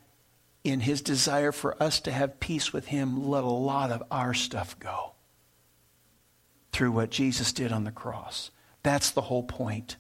in 0.65 0.81
His 0.81 1.03
desire 1.03 1.53
for 1.53 1.81
us 1.83 2.01
to 2.01 2.13
have 2.13 2.41
peace 2.41 2.73
with 2.73 2.87
Him, 2.87 3.29
let 3.29 3.45
a 3.45 3.49
lot 3.49 3.91
of 3.91 4.03
our 4.11 4.35
stuff 4.35 4.79
go 4.79 5.13
through 6.73 6.93
what 6.93 7.11
Jesus 7.11 7.53
did 7.53 7.73
on 7.73 7.85
the 7.85 7.93
cross. 7.93 8.51
That's 8.83 9.11
the 9.11 9.21
whole 9.23 9.43
point. 9.43 9.97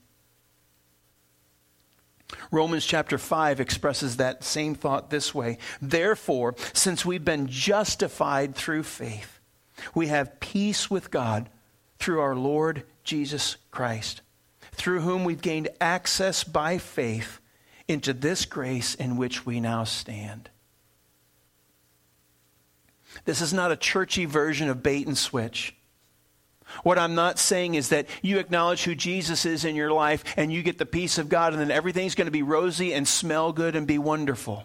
Romans 2.50 2.84
chapter 2.84 3.18
5 3.18 3.60
expresses 3.60 4.16
that 4.16 4.44
same 4.44 4.74
thought 4.74 5.10
this 5.10 5.34
way. 5.34 5.58
Therefore, 5.80 6.54
since 6.72 7.04
we've 7.04 7.24
been 7.24 7.46
justified 7.48 8.54
through 8.54 8.84
faith, 8.84 9.38
we 9.94 10.08
have 10.08 10.40
peace 10.40 10.90
with 10.90 11.10
God 11.10 11.48
through 11.98 12.20
our 12.20 12.34
Lord 12.34 12.84
Jesus 13.04 13.56
Christ, 13.70 14.22
through 14.72 15.00
whom 15.00 15.24
we've 15.24 15.42
gained 15.42 15.68
access 15.80 16.44
by 16.44 16.78
faith 16.78 17.40
into 17.88 18.12
this 18.12 18.44
grace 18.44 18.94
in 18.94 19.16
which 19.16 19.44
we 19.44 19.60
now 19.60 19.84
stand. 19.84 20.48
This 23.24 23.40
is 23.40 23.52
not 23.52 23.72
a 23.72 23.76
churchy 23.76 24.24
version 24.24 24.68
of 24.68 24.82
bait 24.82 25.06
and 25.06 25.18
switch. 25.18 25.74
What 26.82 26.98
I'm 26.98 27.14
not 27.14 27.38
saying 27.38 27.74
is 27.74 27.90
that 27.90 28.06
you 28.22 28.38
acknowledge 28.38 28.84
who 28.84 28.94
Jesus 28.94 29.44
is 29.44 29.64
in 29.64 29.76
your 29.76 29.92
life 29.92 30.24
and 30.36 30.52
you 30.52 30.62
get 30.62 30.78
the 30.78 30.86
peace 30.86 31.18
of 31.18 31.28
God 31.28 31.52
and 31.52 31.60
then 31.60 31.70
everything's 31.70 32.14
going 32.14 32.26
to 32.26 32.32
be 32.32 32.42
rosy 32.42 32.92
and 32.92 33.06
smell 33.06 33.52
good 33.52 33.76
and 33.76 33.86
be 33.86 33.98
wonderful. 33.98 34.64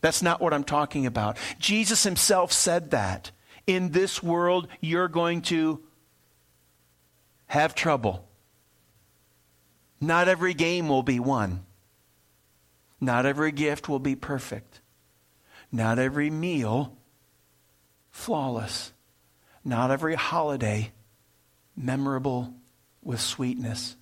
That's 0.00 0.22
not 0.22 0.40
what 0.40 0.54
I'm 0.54 0.64
talking 0.64 1.06
about. 1.06 1.36
Jesus 1.58 2.02
himself 2.04 2.52
said 2.52 2.90
that. 2.90 3.30
In 3.66 3.90
this 3.90 4.22
world, 4.22 4.68
you're 4.80 5.08
going 5.08 5.42
to 5.42 5.80
have 7.46 7.74
trouble. 7.74 8.26
Not 10.00 10.28
every 10.28 10.54
game 10.54 10.88
will 10.88 11.02
be 11.02 11.20
won. 11.20 11.64
Not 13.00 13.26
every 13.26 13.52
gift 13.52 13.88
will 13.88 13.98
be 13.98 14.16
perfect. 14.16 14.80
Not 15.70 15.98
every 15.98 16.30
meal 16.30 16.96
flawless. 18.10 18.92
Not 19.64 19.90
every 19.90 20.14
holiday 20.14 20.92
memorable 21.76 22.54
with 23.02 23.20
sweetness. 23.20 23.96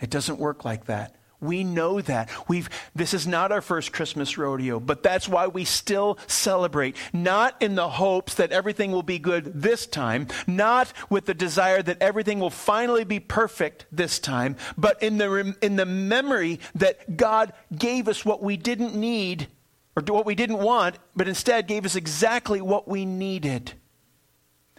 It 0.00 0.10
doesn't 0.10 0.38
work 0.38 0.64
like 0.64 0.86
that. 0.86 1.16
We 1.40 1.62
know 1.62 2.00
that. 2.00 2.30
We've, 2.48 2.70
this 2.94 3.12
is 3.12 3.26
not 3.26 3.52
our 3.52 3.60
first 3.60 3.92
Christmas 3.92 4.38
rodeo, 4.38 4.80
but 4.80 5.02
that's 5.02 5.28
why 5.28 5.46
we 5.46 5.64
still 5.64 6.18
celebrate. 6.26 6.96
Not 7.12 7.60
in 7.60 7.74
the 7.74 7.88
hopes 7.88 8.34
that 8.34 8.50
everything 8.50 8.92
will 8.92 9.02
be 9.02 9.18
good 9.18 9.62
this 9.62 9.86
time, 9.86 10.28
not 10.46 10.92
with 11.10 11.26
the 11.26 11.34
desire 11.34 11.82
that 11.82 12.00
everything 12.00 12.40
will 12.40 12.50
finally 12.50 13.04
be 13.04 13.20
perfect 13.20 13.84
this 13.92 14.18
time, 14.18 14.56
but 14.78 15.02
in 15.02 15.18
the, 15.18 15.54
in 15.60 15.76
the 15.76 15.84
memory 15.84 16.60
that 16.76 17.16
God 17.16 17.52
gave 17.76 18.08
us 18.08 18.24
what 18.24 18.42
we 18.42 18.56
didn't 18.56 18.94
need 18.94 19.48
or 19.96 20.02
what 20.02 20.26
we 20.26 20.34
didn't 20.34 20.58
want, 20.58 20.96
but 21.14 21.28
instead 21.28 21.66
gave 21.66 21.84
us 21.84 21.94
exactly 21.94 22.62
what 22.62 22.88
we 22.88 23.04
needed. 23.04 23.74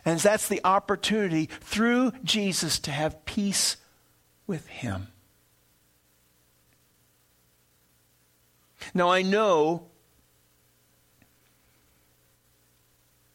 And 0.06 0.20
that's 0.20 0.48
the 0.48 0.62
opportunity 0.64 1.50
through 1.62 2.14
Jesus 2.24 2.80
to 2.80 2.92
have 2.92 3.26
peace 3.26 3.78
with 4.46 4.68
Him. 4.68 5.08
Now, 8.94 9.10
I 9.10 9.24
know 9.24 9.88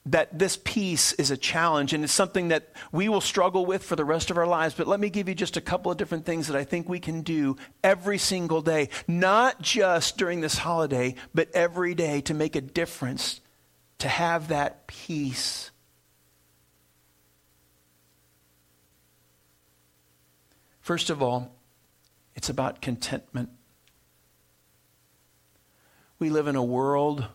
that 0.07 0.39
this 0.39 0.59
peace 0.65 1.13
is 1.15 1.31
a 1.31 1.37
challenge 1.37 1.93
and 1.93 2.03
it's 2.03 2.13
something 2.13 2.49
that 2.49 2.73
we 2.91 3.09
will 3.09 3.21
struggle 3.21 3.67
with 3.67 3.83
for 3.83 3.97
the 3.97 4.05
rest 4.05 4.31
of 4.31 4.39
our 4.39 4.47
lives. 4.47 4.75
But 4.75 4.89
let 4.89 4.99
me 4.99 5.11
give 5.11 5.29
you 5.29 5.35
just 5.35 5.57
a 5.57 5.61
couple 5.61 5.93
of 5.93 5.99
different 5.99 6.25
things 6.25 6.47
that 6.47 6.57
I 6.57 6.65
think 6.65 6.89
we 6.89 7.01
can 7.01 7.23
do 7.23 7.57
every 7.85 8.19
single 8.19 8.63
day, 8.63 8.89
not 9.07 9.61
just 9.61 10.17
during 10.17 10.41
this 10.41 10.59
holiday, 10.59 11.17
but 11.35 11.51
every 11.53 11.95
day 11.95 12.23
to 12.23 12.35
make 12.35 12.57
a 12.57 12.61
difference, 12.61 13.41
to 13.99 14.09
have 14.09 14.49
that 14.49 14.87
peace. 14.87 15.71
First 20.91 21.09
of 21.09 21.23
all, 21.23 21.55
it's 22.35 22.49
about 22.49 22.83
contentment. 22.83 23.51
We 26.19 26.31
live 26.31 26.49
in 26.49 26.57
a 26.57 26.65
world 26.65 27.27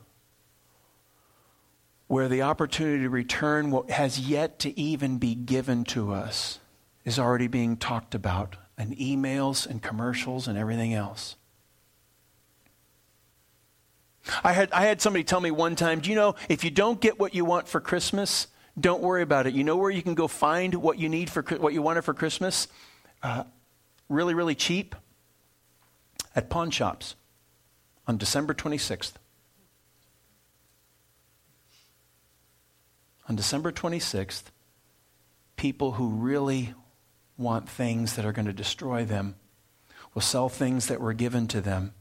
where 2.08 2.28
the 2.28 2.41
opportunity 2.41 3.04
to 3.04 3.10
return 3.10 3.72
what 3.72 3.89
has 3.91 4.20
yet 4.20 4.60
to 4.60 4.78
even 4.78 5.20
be 5.20 5.36
given 5.36 5.86
to 5.86 6.12
us 6.12 6.60
is 7.06 7.18
already 7.18 7.48
being 7.48 7.78
talked 7.78 8.13
about 8.13 8.58
in 8.78 8.94
emails 8.98 9.65
and 9.65 9.82
commercials 9.82 10.50
and 10.50 10.58
everything 10.58 10.94
else. 10.94 11.38
I 14.44 14.52
had, 14.52 14.70
I 14.74 14.84
had 14.84 15.02
somebody 15.02 15.24
tell 15.24 15.39
me 15.39 15.52
one 15.52 15.78
time, 15.78 16.02
do 16.02 16.10
you 16.10 16.18
know, 16.18 16.36
if 16.50 16.65
you 16.65 16.72
don't 16.72 17.00
get 17.00 17.18
what 17.18 17.34
you 17.34 17.46
want 17.46 17.70
for 17.70 17.80
Christmas, 17.80 18.48
don't 18.78 19.02
worry 19.02 19.22
about 19.22 19.48
it. 19.48 19.54
You 19.54 19.63
know 19.63 19.78
where 19.78 19.91
you 19.91 20.04
can 20.04 20.13
go 20.13 20.28
find 20.28 20.76
what 20.76 21.00
you 21.00 21.08
need 21.08 21.30
for 21.30 21.41
what 21.41 21.72
you 21.72 21.82
wanted 21.82 22.02
for 22.02 22.13
Christmas? 22.13 22.68
Uh, 23.26 23.44
really, 24.08 24.36
really 24.36 24.54
cheap? 24.54 24.96
At 26.36 26.50
pawn 26.50 26.70
shops 26.70 27.16
on 28.08 28.18
December 28.18 28.54
26th. 28.54 29.14
on 33.28 33.36
December 33.36 33.72
26th, 33.72 34.44
people 35.56 35.94
who 35.94 36.10
really 36.10 36.74
want 37.38 37.68
things 37.68 38.16
that 38.16 38.26
are 38.26 38.32
going 38.32 38.46
to 38.46 38.54
destroy 38.54 39.04
them 39.04 39.36
will 40.14 40.22
sell 40.22 40.48
things 40.48 40.88
that 40.88 41.02
were 41.02 41.14
given 41.14 41.48
to 41.48 41.60
them 41.60 41.94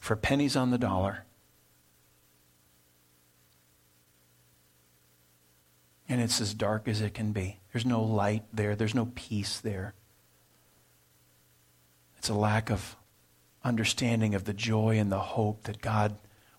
for 0.00 0.14
pennies 0.14 0.54
on 0.54 0.70
the 0.70 0.78
dollar. 0.78 1.25
And 6.16 6.24
it's 6.24 6.40
as 6.40 6.54
dark 6.54 6.88
as 6.88 7.02
it 7.02 7.12
can 7.12 7.32
be. 7.32 7.60
There's 7.70 7.84
no 7.84 8.02
light 8.02 8.44
there, 8.50 8.74
there's 8.74 8.94
no 8.94 9.12
peace 9.14 9.60
there. 9.60 9.92
It's 12.16 12.30
a 12.30 12.34
lack 12.34 12.70
of 12.70 12.96
understanding 13.62 14.34
of 14.34 14.44
the 14.44 14.54
joy 14.54 14.98
and 14.98 15.12
the 15.12 15.18
hope 15.18 15.64
that 15.64 15.82
God 15.82 16.16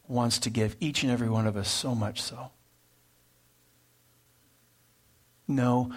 wants 0.07 0.37
to 0.37 0.51
give 0.51 0.75
each 0.79 1.01
and 1.01 1.11
every 1.11 1.27
one 1.27 1.47
of 1.47 1.57
us 1.57 1.71
so 1.71 1.95
much 1.95 2.21
so. 2.21 2.51
No, 5.47 5.91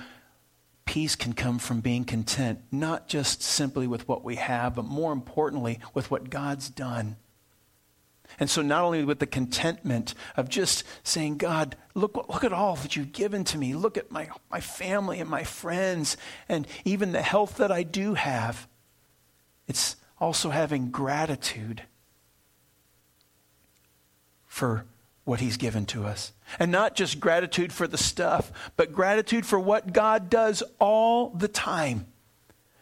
peace 0.86 1.14
can 1.14 1.34
come 1.34 1.58
from 1.58 1.82
being 1.82 2.04
content, 2.04 2.60
not 2.72 3.08
just 3.08 3.42
simply 3.42 3.86
with 3.86 4.08
what 4.08 4.24
we 4.24 4.36
have, 4.36 4.74
but 4.74 4.86
more 4.86 5.12
importantly, 5.12 5.80
with 5.92 6.10
what 6.10 6.30
God's 6.30 6.70
done. 6.70 7.16
And 8.38 8.48
so, 8.48 8.62
not 8.62 8.84
only 8.84 9.04
with 9.04 9.18
the 9.18 9.26
contentment 9.26 10.14
of 10.36 10.48
just 10.48 10.84
saying, 11.02 11.38
God, 11.38 11.76
look, 11.94 12.14
look 12.14 12.44
at 12.44 12.52
all 12.52 12.76
that 12.76 12.96
you've 12.96 13.12
given 13.12 13.44
to 13.44 13.58
me. 13.58 13.74
Look 13.74 13.96
at 13.98 14.10
my, 14.10 14.28
my 14.50 14.60
family 14.60 15.20
and 15.20 15.28
my 15.28 15.44
friends, 15.44 16.16
and 16.48 16.66
even 16.84 17.12
the 17.12 17.22
health 17.22 17.56
that 17.56 17.72
I 17.72 17.82
do 17.82 18.14
have. 18.14 18.68
It's 19.66 19.96
also 20.18 20.50
having 20.50 20.90
gratitude 20.90 21.82
for 24.46 24.84
what 25.24 25.40
he's 25.40 25.56
given 25.56 25.86
to 25.86 26.04
us. 26.04 26.32
And 26.58 26.72
not 26.72 26.96
just 26.96 27.20
gratitude 27.20 27.72
for 27.72 27.86
the 27.86 27.98
stuff, 27.98 28.50
but 28.76 28.92
gratitude 28.92 29.46
for 29.46 29.60
what 29.60 29.92
God 29.92 30.28
does 30.28 30.62
all 30.78 31.30
the 31.30 31.48
time. 31.48 32.06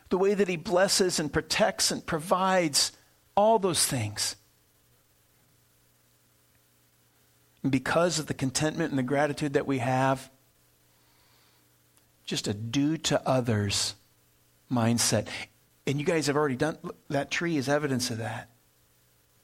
The 0.08 0.18
way 0.18 0.34
that 0.34 0.48
he 0.48 0.56
blesses 0.56 1.20
and 1.20 1.32
protects 1.32 1.90
and 1.90 2.04
provides, 2.04 2.92
all 3.36 3.58
those 3.58 3.84
things. 3.84 4.34
And 7.68 7.72
because 7.72 8.18
of 8.18 8.24
the 8.24 8.32
contentment 8.32 8.92
and 8.92 8.98
the 8.98 9.02
gratitude 9.02 9.52
that 9.52 9.66
we 9.66 9.76
have, 9.76 10.30
just 12.24 12.48
a 12.48 12.54
do 12.54 12.96
to 12.96 13.20
others 13.28 13.94
mindset. 14.72 15.26
And 15.86 16.00
you 16.00 16.06
guys 16.06 16.28
have 16.28 16.36
already 16.36 16.56
done 16.56 16.78
that 17.10 17.30
tree 17.30 17.58
is 17.58 17.68
evidence 17.68 18.10
of 18.10 18.16
that. 18.16 18.48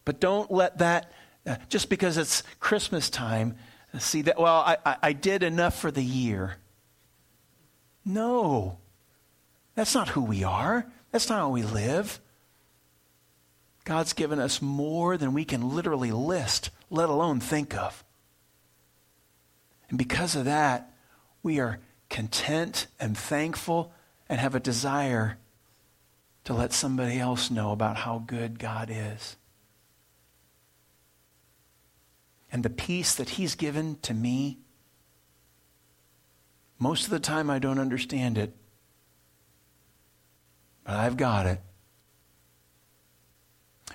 But 0.07 0.21
don't 0.21 0.51
let 0.51 0.79
that 0.79 1.13
uh, 1.47 1.57
just 1.69 1.91
because 1.91 2.17
it's 2.17 2.43
Christmas 2.61 3.11
time, 3.11 3.57
see 3.99 4.23
that, 4.23 4.41
well, 4.41 4.61
I, 4.61 4.79
I, 4.87 4.97
I 5.03 5.13
did 5.13 5.43
enough 5.43 5.79
for 5.79 5.91
the 5.91 6.03
year. 6.03 6.57
No, 8.07 8.79
that's 9.75 9.95
not 9.95 10.09
who 10.09 10.23
we 10.23 10.45
are. 10.45 10.87
That's 11.11 11.29
not 11.29 11.41
how 11.41 11.51
we 11.51 11.63
live. 11.63 12.21
God's 13.85 14.15
given 14.15 14.39
us 14.39 14.63
more 14.63 15.19
than 15.19 15.35
we 15.35 15.45
can 15.45 15.75
literally 15.75 16.11
list, 16.11 16.71
let 16.91 17.11
alone 17.11 17.41
think 17.41 17.77
of. 17.77 18.04
And 19.95 19.99
because 19.99 20.35
of 20.35 20.45
that, 20.45 20.91
we 21.45 21.61
are 21.61 21.79
content 22.11 22.89
and 22.99 23.17
thankful 23.17 23.93
and 24.29 24.41
have 24.41 24.57
a 24.57 24.61
desire 24.61 25.39
to 26.43 26.53
let 26.53 26.73
somebody 26.73 27.21
else 27.21 27.49
know 27.49 27.71
about 27.71 27.99
how 27.99 28.19
good 28.27 28.59
God 28.59 28.91
is. 28.91 29.37
and 32.55 32.63
the 32.63 32.71
peace 32.71 33.17
that 33.17 33.31
He's 33.31 33.57
given 33.57 33.99
to 34.03 34.15
me, 34.15 34.61
most 36.79 37.03
of 37.03 37.11
the 37.11 37.19
time 37.19 37.51
I 37.51 37.59
don't 37.59 37.81
understand 37.81 38.39
it, 38.39 38.55
but 40.85 40.95
I've 40.95 41.17
got 41.17 41.47
it. 41.47 41.61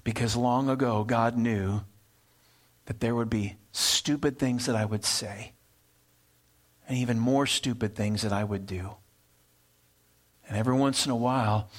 Because 0.04 0.36
long 0.36 0.70
ago, 0.70 1.06
God 1.06 1.38
knew 1.38 1.82
that 2.88 3.00
there 3.00 3.16
would 3.16 3.30
be 3.30 3.56
stupid 3.72 4.38
things 4.38 4.66
that 4.66 4.76
I 4.76 4.84
would 4.84 5.06
say, 5.06 5.54
and 6.90 6.98
even 6.98 7.20
more 7.20 7.46
stupid 7.46 7.96
things 7.96 8.24
that 8.24 8.34
I 8.34 8.44
would 8.44 8.66
do. 8.66 8.96
And 10.48 10.58
every 10.58 10.74
once 10.76 11.06
in 11.06 11.12
a 11.12 11.16
while, 11.16 11.70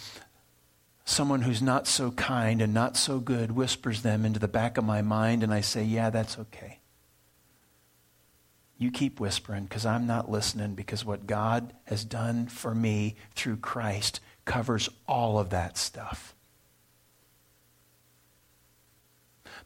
someone 1.05 1.43
who's 1.43 1.61
not 1.61 1.89
so 1.89 2.13
kind 2.13 2.63
and 2.63 2.73
not 2.73 2.97
so 2.97 3.19
good 3.19 3.51
whispers 3.51 4.03
them 4.03 4.25
into 4.25 4.39
the 4.39 4.47
back 4.47 4.79
of 4.79 4.85
my 4.85 5.03
mind, 5.03 5.43
and 5.43 5.53
I 5.53 5.63
say, 5.63 5.83
Yeah, 5.83 6.11
that's 6.11 6.39
okay. 6.39 6.79
You 8.79 8.93
keep 8.93 9.19
whispering 9.19 9.65
because 9.65 9.85
I'm 9.85 10.07
not 10.07 10.31
listening 10.31 10.75
because 10.75 11.05
what 11.05 11.27
God 11.27 11.75
has 11.85 12.05
done 12.05 12.47
for 12.47 12.73
me 12.73 13.17
through 13.35 13.57
Christ 13.57 14.21
covers 14.45 14.89
all 15.09 15.41
of 15.41 15.51
that 15.51 15.77
stuff. 15.77 16.35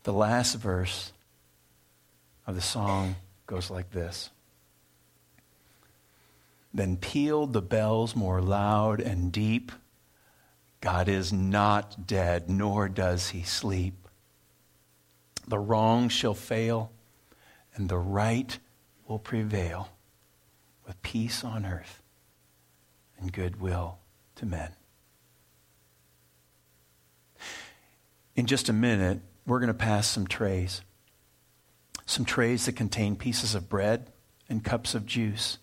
The 0.04 0.12
last 0.12 0.54
verse 0.54 1.12
of 2.46 2.54
the 2.54 2.62
song 2.62 3.16
goes 3.46 3.70
like 3.70 3.90
this 3.90 4.30
Then 6.74 6.96
pealed 6.96 7.52
the 7.52 7.62
bells 7.62 8.16
more 8.16 8.42
loud 8.42 9.00
and 9.00 9.30
deep 9.30 9.70
God 10.84 11.08
is 11.08 11.32
not 11.32 12.06
dead, 12.06 12.50
nor 12.50 12.90
does 12.90 13.30
he 13.30 13.42
sleep. 13.42 14.06
The 15.48 15.58
wrong 15.58 16.10
shall 16.10 16.34
fail, 16.34 16.92
and 17.74 17.88
the 17.88 17.96
right 17.96 18.58
will 19.08 19.18
prevail 19.18 19.88
with 20.86 21.00
peace 21.00 21.42
on 21.42 21.64
earth 21.64 22.02
and 23.18 23.32
goodwill 23.32 23.96
to 24.34 24.44
men. 24.44 24.72
In 28.36 28.44
just 28.44 28.68
a 28.68 28.74
minute, 28.74 29.20
we're 29.46 29.60
going 29.60 29.68
to 29.68 29.74
pass 29.74 30.06
some 30.06 30.26
trays. 30.26 30.82
Some 32.04 32.26
trays 32.26 32.66
that 32.66 32.76
contain 32.76 33.16
pieces 33.16 33.54
of 33.54 33.70
bread 33.70 34.12
and 34.50 34.62
cups 34.62 34.94
of 34.94 35.06
juice. 35.06 35.56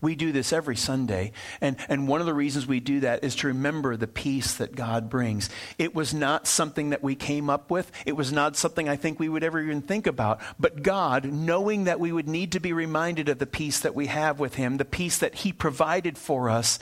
We 0.00 0.14
do 0.14 0.32
this 0.32 0.52
every 0.52 0.76
Sunday. 0.76 1.32
And, 1.60 1.76
and 1.88 2.08
one 2.08 2.20
of 2.20 2.26
the 2.26 2.34
reasons 2.34 2.66
we 2.66 2.80
do 2.80 3.00
that 3.00 3.24
is 3.24 3.34
to 3.36 3.48
remember 3.48 3.96
the 3.96 4.06
peace 4.06 4.54
that 4.54 4.74
God 4.74 5.10
brings. 5.10 5.50
It 5.78 5.94
was 5.94 6.14
not 6.14 6.46
something 6.46 6.90
that 6.90 7.02
we 7.02 7.14
came 7.14 7.50
up 7.50 7.70
with, 7.70 7.90
it 8.06 8.16
was 8.16 8.32
not 8.32 8.56
something 8.56 8.88
I 8.88 8.96
think 8.96 9.18
we 9.18 9.28
would 9.28 9.44
ever 9.44 9.60
even 9.60 9.82
think 9.82 10.06
about. 10.06 10.40
But 10.58 10.82
God, 10.82 11.24
knowing 11.24 11.84
that 11.84 12.00
we 12.00 12.12
would 12.12 12.28
need 12.28 12.52
to 12.52 12.60
be 12.60 12.72
reminded 12.72 13.28
of 13.28 13.38
the 13.38 13.46
peace 13.46 13.80
that 13.80 13.94
we 13.94 14.06
have 14.06 14.38
with 14.40 14.54
Him, 14.54 14.76
the 14.76 14.84
peace 14.84 15.18
that 15.18 15.36
He 15.36 15.52
provided 15.52 16.18
for 16.18 16.48
us, 16.48 16.78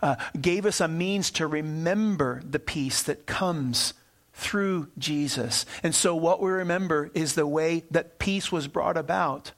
uh, 0.00 0.16
gave 0.40 0.64
us 0.66 0.80
a 0.80 0.88
means 0.88 1.30
to 1.32 1.46
remember 1.46 2.40
the 2.48 2.58
peace 2.58 3.02
that 3.02 3.26
comes 3.26 3.94
through 4.32 4.88
Jesus. 4.96 5.66
And 5.82 5.94
so, 5.94 6.14
what 6.14 6.40
we 6.40 6.50
remember 6.50 7.10
is 7.14 7.34
the 7.34 7.46
way 7.46 7.84
that 7.90 8.18
peace 8.18 8.52
was 8.52 8.68
brought 8.68 8.96
about 8.96 9.52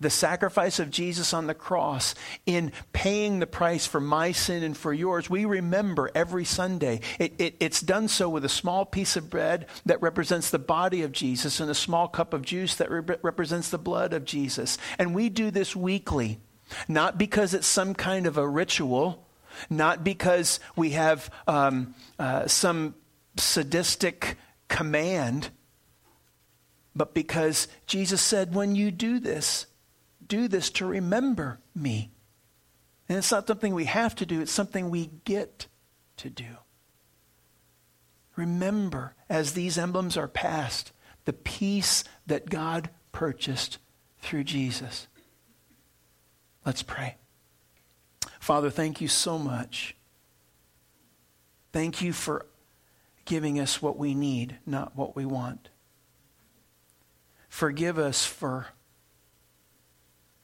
the 0.00 0.10
sacrifice 0.10 0.78
of 0.78 0.90
Jesus 0.90 1.32
on 1.32 1.46
the 1.46 1.54
cross 1.54 2.14
in 2.46 2.72
paying 2.92 3.38
the 3.38 3.46
price 3.46 3.86
for 3.86 4.00
my 4.00 4.32
sin 4.32 4.62
and 4.62 4.76
for 4.76 4.92
yours, 4.92 5.30
we 5.30 5.44
remember 5.44 6.10
every 6.14 6.44
Sunday. 6.44 7.00
It, 7.18 7.34
it, 7.38 7.56
it's 7.60 7.80
done 7.80 8.08
so 8.08 8.28
with 8.28 8.44
a 8.44 8.48
small 8.48 8.84
piece 8.84 9.16
of 9.16 9.30
bread 9.30 9.66
that 9.86 10.02
represents 10.02 10.50
the 10.50 10.58
body 10.58 11.02
of 11.02 11.12
Jesus 11.12 11.60
and 11.60 11.70
a 11.70 11.74
small 11.74 12.08
cup 12.08 12.34
of 12.34 12.42
juice 12.42 12.74
that 12.76 12.90
re- 12.90 13.16
represents 13.22 13.70
the 13.70 13.78
blood 13.78 14.12
of 14.12 14.24
Jesus. 14.24 14.78
And 14.98 15.14
we 15.14 15.28
do 15.28 15.50
this 15.50 15.76
weekly, 15.76 16.38
not 16.88 17.16
because 17.16 17.54
it's 17.54 17.66
some 17.66 17.94
kind 17.94 18.26
of 18.26 18.36
a 18.36 18.48
ritual, 18.48 19.26
not 19.70 20.02
because 20.02 20.58
we 20.76 20.90
have 20.90 21.30
um, 21.46 21.94
uh, 22.18 22.48
some 22.48 22.94
sadistic 23.36 24.36
command, 24.68 25.50
but 26.96 27.14
because 27.14 27.68
Jesus 27.86 28.20
said, 28.20 28.54
when 28.54 28.74
you 28.74 28.90
do 28.90 29.20
this, 29.20 29.66
do 30.26 30.48
this 30.48 30.70
to 30.70 30.86
remember 30.86 31.60
me. 31.74 32.10
And 33.08 33.18
it's 33.18 33.30
not 33.30 33.46
something 33.46 33.74
we 33.74 33.84
have 33.84 34.14
to 34.16 34.26
do, 34.26 34.40
it's 34.40 34.52
something 34.52 34.90
we 34.90 35.10
get 35.24 35.66
to 36.18 36.30
do. 36.30 36.56
Remember, 38.36 39.14
as 39.28 39.52
these 39.52 39.78
emblems 39.78 40.16
are 40.16 40.28
passed, 40.28 40.92
the 41.24 41.32
peace 41.32 42.04
that 42.26 42.50
God 42.50 42.90
purchased 43.12 43.78
through 44.20 44.44
Jesus. 44.44 45.06
Let's 46.66 46.82
pray. 46.82 47.16
Father, 48.40 48.70
thank 48.70 49.00
you 49.00 49.08
so 49.08 49.38
much. 49.38 49.94
Thank 51.72 52.02
you 52.02 52.12
for 52.12 52.46
giving 53.24 53.58
us 53.58 53.80
what 53.80 53.96
we 53.96 54.14
need, 54.14 54.56
not 54.66 54.96
what 54.96 55.16
we 55.16 55.24
want. 55.24 55.68
Forgive 57.48 57.98
us 57.98 58.24
for 58.26 58.68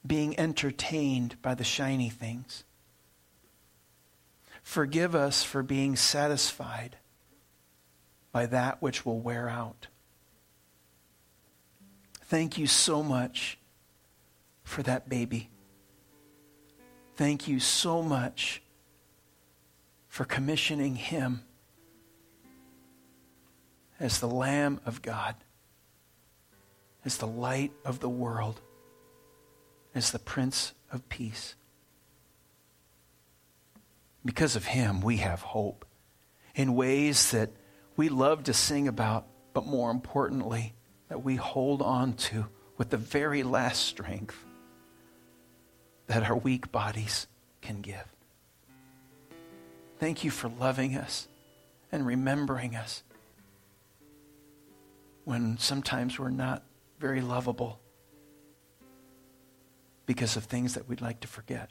being 0.07 0.39
entertained 0.39 1.41
by 1.43 1.55
the 1.55 1.65
shiny 1.65 2.09
things. 2.09 2.65
Forgive 4.63 5.15
us 5.15 5.43
for 5.43 5.63
being 5.63 5.97
satisfied 5.97 6.97
by 8.33 8.47
that 8.47 8.81
which 8.81 9.05
will 9.05 9.21
wear 9.21 9.49
out. 9.49 9.89
Thank 12.23 12.59
you 12.59 12.67
so 12.67 13.03
much 13.03 13.59
for 14.63 14.83
that 14.85 15.09
baby. 15.09 15.51
Thank 17.17 17.49
you 17.49 17.59
so 17.59 18.03
much 18.03 18.63
for 20.09 20.25
commissioning 20.25 20.95
him 20.95 21.43
as 23.99 24.21
the 24.21 24.29
Lamb 24.29 24.81
of 24.87 25.03
God, 25.03 25.35
as 27.05 27.19
the 27.19 27.27
light 27.27 27.73
of 27.85 28.01
the 28.01 28.09
world 28.09 28.61
as 29.95 30.11
the 30.11 30.19
Prince 30.19 30.73
of 30.93 31.09
Peace. 31.09 31.55
Because 34.25 34.57
of 34.57 34.67
him, 34.67 35.01
we 35.01 35.19
have 35.19 35.41
hope 35.41 35.85
in 36.55 36.75
ways 36.75 37.31
that 37.31 37.51
we 37.97 38.09
love 38.09 38.45
to 38.45 38.53
sing 38.53 38.89
about, 38.89 39.27
but 39.55 39.67
more 39.67 39.91
importantly, 39.91 40.75
that 41.09 41.25
we 41.25 41.37
hold 41.37 41.83
on 41.83 42.13
to 42.15 42.47
with 42.77 42.91
the 42.91 42.97
very 42.97 43.43
last 43.43 43.85
strength 43.85 44.45
that 46.07 46.29
our 46.29 46.37
weak 46.37 46.73
bodies 46.73 47.27
can 47.61 47.81
give. 47.81 48.05
Thank 49.99 50.25
you 50.25 50.31
for 50.31 50.49
loving 50.49 50.97
us 50.97 51.29
and 51.93 52.07
remembering 52.07 52.75
us 52.75 53.03
when 55.25 55.59
sometimes 55.59 56.19
we're 56.19 56.31
not 56.31 56.63
very 56.99 57.21
lovable 57.21 57.81
because 60.11 60.35
of 60.37 60.43
things 60.43 60.75
that 60.75 60.89
we'd 60.89 61.01
like 61.01 61.21
to 61.21 61.29
forget. 61.29 61.71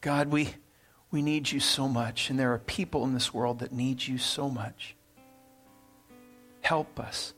God, 0.00 0.28
we, 0.28 0.50
we 1.10 1.20
need 1.20 1.50
you 1.50 1.58
so 1.58 1.88
much, 1.88 2.30
and 2.30 2.38
there 2.38 2.52
are 2.52 2.60
people 2.60 3.02
in 3.02 3.12
this 3.12 3.34
world 3.34 3.58
that 3.58 3.72
need 3.72 4.06
you 4.06 4.18
so 4.18 4.48
much. 4.48 4.94
Help 6.60 7.00
us 7.00 7.34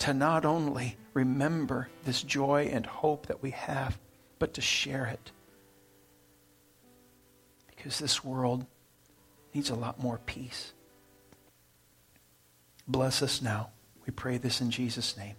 to 0.00 0.12
not 0.12 0.44
only 0.44 0.98
remember 1.14 1.88
this 2.04 2.22
joy 2.22 2.68
and 2.70 2.84
hope 2.84 3.28
that 3.28 3.42
we 3.42 3.52
have, 3.52 3.98
but 4.38 4.52
to 4.52 4.60
share 4.60 5.06
it. 5.06 5.30
Because 7.74 7.98
this 7.98 8.22
world 8.22 8.66
needs 9.54 9.70
a 9.70 9.74
lot 9.74 9.98
more 9.98 10.20
peace. 10.26 10.74
Bless 12.86 13.22
us 13.22 13.40
now. 13.40 13.70
We 14.04 14.10
pray 14.10 14.36
this 14.36 14.60
in 14.60 14.70
Jesus' 14.70 15.16
name. 15.16 15.36